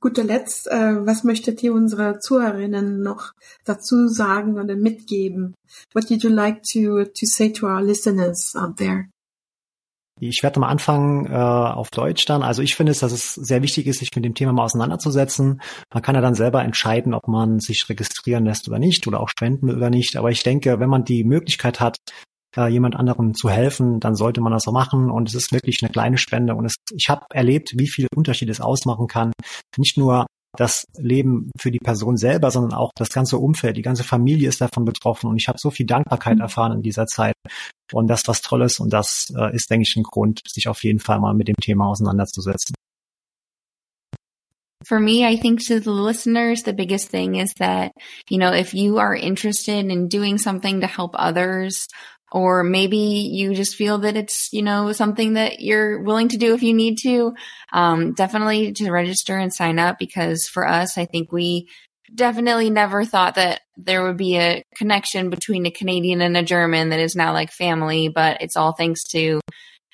guter 0.00 0.24
Letzt, 0.24 0.66
äh, 0.68 1.06
was 1.06 1.22
möchtet 1.22 1.62
ihr 1.62 1.74
unsere 1.74 2.18
Zuhörerinnen 2.18 3.02
noch 3.02 3.32
dazu 3.66 4.08
sagen 4.08 4.58
oder 4.58 4.76
mitgeben? 4.76 5.54
What 5.92 6.08
did 6.08 6.22
you 6.22 6.30
like 6.30 6.62
to 6.72 7.04
to 7.04 7.26
say 7.26 7.52
to 7.52 7.66
our 7.66 7.82
listeners 7.82 8.54
out 8.56 8.78
there? 8.78 9.10
Ich 10.20 10.42
werde 10.42 10.60
mal 10.60 10.68
anfangen 10.68 11.26
äh, 11.26 11.34
auf 11.34 11.90
Deutsch 11.90 12.24
dann. 12.24 12.42
Also 12.42 12.62
ich 12.62 12.74
finde 12.74 12.92
es, 12.92 13.00
dass 13.00 13.12
es 13.12 13.34
sehr 13.34 13.62
wichtig 13.62 13.86
ist, 13.86 13.98
sich 13.98 14.14
mit 14.14 14.24
dem 14.24 14.34
Thema 14.34 14.52
mal 14.52 14.64
auseinanderzusetzen. 14.64 15.60
Man 15.92 16.02
kann 16.02 16.14
ja 16.14 16.20
dann 16.20 16.34
selber 16.34 16.62
entscheiden, 16.62 17.12
ob 17.12 17.28
man 17.28 17.60
sich 17.60 17.86
registrieren 17.88 18.44
lässt 18.44 18.66
oder 18.68 18.78
nicht 18.78 19.06
oder 19.06 19.20
auch 19.20 19.28
spenden 19.28 19.66
will 19.66 19.76
oder 19.76 19.90
nicht. 19.90 20.16
Aber 20.16 20.30
ich 20.30 20.42
denke, 20.42 20.80
wenn 20.80 20.88
man 20.88 21.04
die 21.04 21.24
Möglichkeit 21.24 21.80
hat, 21.80 21.96
äh, 22.56 22.68
jemand 22.68 22.96
anderem 22.96 23.34
zu 23.34 23.50
helfen, 23.50 24.00
dann 24.00 24.14
sollte 24.14 24.40
man 24.40 24.52
das 24.52 24.64
so 24.64 24.72
machen. 24.72 25.10
Und 25.10 25.28
es 25.28 25.34
ist 25.34 25.52
wirklich 25.52 25.78
eine 25.82 25.92
kleine 25.92 26.16
Spende. 26.16 26.54
Und 26.54 26.64
es, 26.64 26.76
ich 26.94 27.08
habe 27.10 27.26
erlebt, 27.32 27.74
wie 27.76 27.88
viel 27.88 28.06
Unterschied 28.14 28.48
es 28.48 28.60
ausmachen 28.60 29.08
kann. 29.08 29.32
Nicht 29.76 29.98
nur 29.98 30.26
das 30.56 30.86
Leben 30.96 31.50
für 31.58 31.70
die 31.70 31.78
Person 31.78 32.16
selber, 32.16 32.50
sondern 32.50 32.72
auch 32.72 32.90
das 32.96 33.10
ganze 33.10 33.36
Umfeld, 33.36 33.76
die 33.76 33.82
ganze 33.82 34.04
Familie 34.04 34.48
ist 34.48 34.62
davon 34.62 34.86
betroffen. 34.86 35.28
Und 35.28 35.36
ich 35.36 35.48
habe 35.48 35.58
so 35.58 35.70
viel 35.70 35.84
Dankbarkeit 35.84 36.36
mhm. 36.36 36.42
erfahren 36.42 36.72
in 36.72 36.82
dieser 36.82 37.06
Zeit. 37.06 37.34
Und 37.92 38.08
das 38.08 38.22
ist 38.22 38.28
was 38.28 38.42
Tolles 38.42 38.80
und 38.80 38.92
das 38.92 39.32
äh, 39.36 39.54
ist, 39.54 39.70
denke 39.70 39.84
ich, 39.88 39.96
ein 39.96 40.02
Grund, 40.02 40.42
sich 40.46 40.68
auf 40.68 40.82
jeden 40.82 40.98
Fall 40.98 41.20
mal 41.20 41.34
mit 41.34 41.48
dem 41.48 41.56
Thema 41.56 41.88
auseinanderzusetzen. 41.88 42.74
For 44.84 45.00
me, 45.00 45.24
I 45.24 45.36
think 45.36 45.60
to 45.66 45.80
the 45.80 45.90
listeners, 45.90 46.62
the 46.62 46.72
biggest 46.72 47.10
thing 47.10 47.36
is 47.36 47.54
that, 47.54 47.92
you 48.28 48.38
know, 48.38 48.52
if 48.52 48.72
you 48.72 48.98
are 48.98 49.16
interested 49.16 49.90
in 49.90 50.08
doing 50.08 50.38
something 50.38 50.80
to 50.80 50.86
help 50.86 51.16
others 51.18 51.88
or 52.30 52.62
maybe 52.62 52.96
you 52.96 53.54
just 53.54 53.74
feel 53.74 53.98
that 53.98 54.16
it's, 54.16 54.52
you 54.52 54.62
know, 54.62 54.92
something 54.92 55.34
that 55.34 55.60
you're 55.60 56.02
willing 56.02 56.28
to 56.28 56.36
do 56.36 56.54
if 56.54 56.62
you 56.62 56.74
need 56.74 56.98
to, 56.98 57.34
um, 57.72 58.12
definitely 58.12 58.72
to 58.74 58.90
register 58.90 59.36
and 59.36 59.52
sign 59.52 59.78
up 59.78 59.98
because 59.98 60.46
for 60.46 60.66
us, 60.66 60.98
I 60.98 61.06
think 61.06 61.32
we 61.32 61.68
definitely 62.14 62.70
never 62.70 63.04
thought 63.04 63.34
that 63.34 63.60
there 63.76 64.04
would 64.04 64.16
be 64.16 64.36
a 64.36 64.62
connection 64.76 65.30
between 65.30 65.66
a 65.66 65.70
Canadian 65.70 66.20
and 66.20 66.36
a 66.36 66.42
German 66.42 66.90
that 66.90 67.00
is 67.00 67.16
now 67.16 67.32
like 67.32 67.50
family, 67.50 68.08
but 68.08 68.38
it's 68.40 68.56
all 68.56 68.72
thanks 68.72 69.04
to 69.10 69.40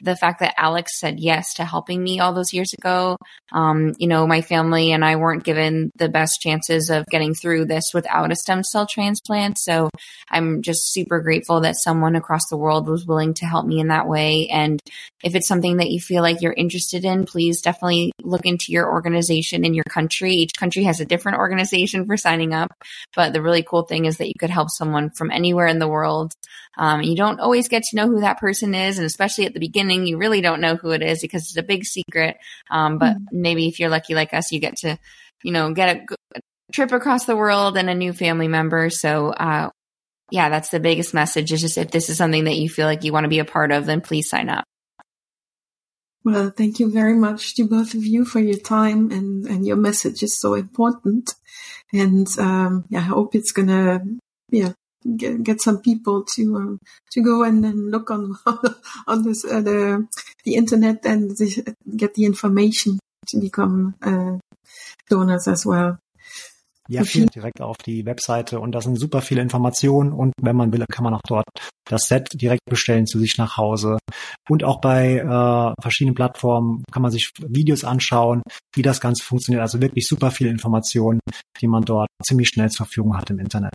the 0.02 0.16
fact 0.16 0.40
that 0.40 0.54
Alex 0.58 0.98
said 0.98 1.20
yes 1.20 1.54
to 1.54 1.64
helping 1.64 2.02
me 2.02 2.20
all 2.20 2.34
those 2.34 2.52
years 2.52 2.72
ago. 2.76 3.16
Um, 3.52 3.94
you 3.98 4.08
know, 4.08 4.26
my 4.26 4.40
family 4.40 4.92
and 4.92 5.04
I 5.04 5.16
weren't 5.16 5.44
given 5.44 5.90
the 5.96 6.08
best 6.08 6.40
chances 6.40 6.90
of 6.90 7.06
getting 7.06 7.34
through 7.34 7.66
this 7.66 7.92
without 7.94 8.32
a 8.32 8.36
stem 8.36 8.64
cell 8.64 8.86
transplant. 8.86 9.58
So 9.58 9.90
I'm 10.28 10.62
just 10.62 10.92
super 10.92 11.20
grateful 11.20 11.60
that 11.60 11.76
someone 11.76 12.16
across 12.16 12.48
the 12.50 12.56
world 12.56 12.88
was 12.88 13.06
willing 13.06 13.34
to 13.34 13.46
help 13.46 13.64
me 13.64 13.80
in 13.80 13.88
that 13.88 14.08
way. 14.08 14.48
And 14.48 14.80
if 15.22 15.34
it's 15.36 15.48
something 15.48 15.76
that 15.76 15.90
you 15.90 16.00
feel 16.00 16.22
like 16.22 16.42
you're 16.42 16.52
interested 16.52 17.04
in, 17.04 17.24
please 17.24 17.60
definitely 17.60 18.12
look 18.22 18.44
into 18.44 18.72
your 18.72 18.90
organization 18.90 19.64
in 19.64 19.74
your 19.74 19.84
country. 19.84 20.34
Each 20.34 20.52
country 20.58 20.84
has 20.84 21.00
a 21.00 21.06
different 21.06 21.38
organization 21.38 22.06
for 22.06 22.16
signing 22.16 22.52
up. 22.52 22.72
But 23.14 23.32
the 23.32 23.42
really 23.42 23.62
cool 23.62 23.82
thing 23.82 24.06
is 24.06 24.18
that 24.18 24.28
you 24.28 24.34
could 24.38 24.50
help 24.50 24.68
someone 24.70 25.10
from 25.10 25.30
anywhere 25.30 25.66
in 25.66 25.78
the 25.78 25.88
world. 25.88 26.32
Um, 26.76 27.02
you 27.02 27.14
don't 27.14 27.40
always 27.40 27.68
get 27.68 27.82
to 27.84 27.96
know 27.96 28.08
who 28.08 28.20
that 28.20 28.38
person 28.38 28.74
is. 28.74 28.98
And 28.98 29.06
especially 29.06 29.46
at 29.46 29.54
the 29.54 29.60
beginning, 29.60 29.91
you 29.92 30.18
really 30.18 30.40
don't 30.40 30.60
know 30.60 30.76
who 30.76 30.90
it 30.90 31.02
is 31.02 31.20
because 31.20 31.42
it's 31.42 31.56
a 31.56 31.62
big 31.62 31.84
secret. 31.84 32.36
Um, 32.70 32.98
but 32.98 33.14
mm-hmm. 33.14 33.42
maybe 33.42 33.68
if 33.68 33.78
you're 33.78 33.90
lucky 33.90 34.14
like 34.14 34.34
us, 34.34 34.52
you 34.52 34.60
get 34.60 34.76
to, 34.78 34.98
you 35.42 35.52
know, 35.52 35.72
get 35.72 35.96
a, 35.96 36.16
a 36.36 36.40
trip 36.72 36.92
across 36.92 37.26
the 37.26 37.36
world 37.36 37.76
and 37.76 37.90
a 37.90 37.94
new 37.94 38.12
family 38.12 38.48
member. 38.48 38.90
So, 38.90 39.30
uh, 39.30 39.70
yeah, 40.30 40.48
that's 40.48 40.70
the 40.70 40.80
biggest 40.80 41.12
message 41.12 41.52
is 41.52 41.60
just 41.60 41.78
if 41.78 41.90
this 41.90 42.08
is 42.08 42.16
something 42.16 42.44
that 42.44 42.56
you 42.56 42.68
feel 42.68 42.86
like 42.86 43.04
you 43.04 43.12
want 43.12 43.24
to 43.24 43.28
be 43.28 43.40
a 43.40 43.44
part 43.44 43.70
of, 43.70 43.84
then 43.84 44.00
please 44.00 44.28
sign 44.28 44.48
up. 44.48 44.64
Well, 46.24 46.50
thank 46.50 46.78
you 46.78 46.90
very 46.90 47.14
much 47.14 47.56
to 47.56 47.66
both 47.66 47.94
of 47.94 48.04
you 48.04 48.24
for 48.24 48.40
your 48.40 48.58
time 48.58 49.10
and, 49.10 49.44
and 49.46 49.66
your 49.66 49.76
message 49.76 50.22
is 50.22 50.40
so 50.40 50.54
important. 50.54 51.34
And, 51.92 52.26
um, 52.38 52.86
yeah, 52.88 53.00
I 53.00 53.02
hope 53.02 53.34
it's 53.34 53.52
going 53.52 53.68
to, 53.68 54.02
yeah, 54.48 54.72
get, 55.16 55.42
get 55.42 55.60
some 55.60 55.80
people 55.80 56.24
to, 56.34 56.56
um, 56.56 56.78
to 57.12 57.22
go 57.22 57.42
and 57.42 57.62
then 57.62 57.90
look 57.90 58.10
on, 58.10 58.36
on 59.06 59.22
this, 59.22 59.44
uh, 59.44 59.60
the, 59.60 60.06
the 60.44 60.54
internet 60.54 61.04
and 61.06 61.36
get 61.96 62.14
the 62.14 62.24
information 62.24 62.98
to 63.28 63.38
become, 63.40 63.94
uh, 64.02 64.38
donors 65.08 65.48
as 65.48 65.66
well. 65.66 65.98
Ja, 66.88 67.04
viel 67.04 67.26
direkt 67.26 67.60
auf 67.60 67.76
die 67.78 68.04
Webseite 68.04 68.58
und 68.58 68.72
da 68.72 68.80
sind 68.80 68.98
super 68.98 69.22
viele 69.22 69.40
Informationen 69.40 70.12
und 70.12 70.32
wenn 70.42 70.56
man 70.56 70.72
will, 70.72 70.84
kann 70.90 71.04
man 71.04 71.14
auch 71.14 71.22
dort 71.26 71.46
das 71.88 72.02
Set 72.02 72.28
direkt 72.34 72.64
bestellen 72.68 73.06
zu 73.06 73.18
sich 73.18 73.38
nach 73.38 73.56
Hause. 73.56 73.98
Und 74.48 74.64
auch 74.64 74.80
bei 74.80 75.18
äh, 75.18 75.80
verschiedenen 75.80 76.14
Plattformen 76.14 76.82
kann 76.90 77.02
man 77.02 77.12
sich 77.12 77.30
Videos 77.38 77.84
anschauen, 77.84 78.42
wie 78.74 78.82
das 78.82 79.00
Ganze 79.00 79.24
funktioniert. 79.24 79.62
Also 79.62 79.80
wirklich 79.80 80.06
super 80.08 80.32
viele 80.32 80.50
Informationen, 80.50 81.20
die 81.60 81.68
man 81.68 81.84
dort 81.84 82.08
ziemlich 82.22 82.48
schnell 82.48 82.70
zur 82.70 82.86
Verfügung 82.86 83.16
hat 83.16 83.30
im 83.30 83.38
Internet. 83.38 83.72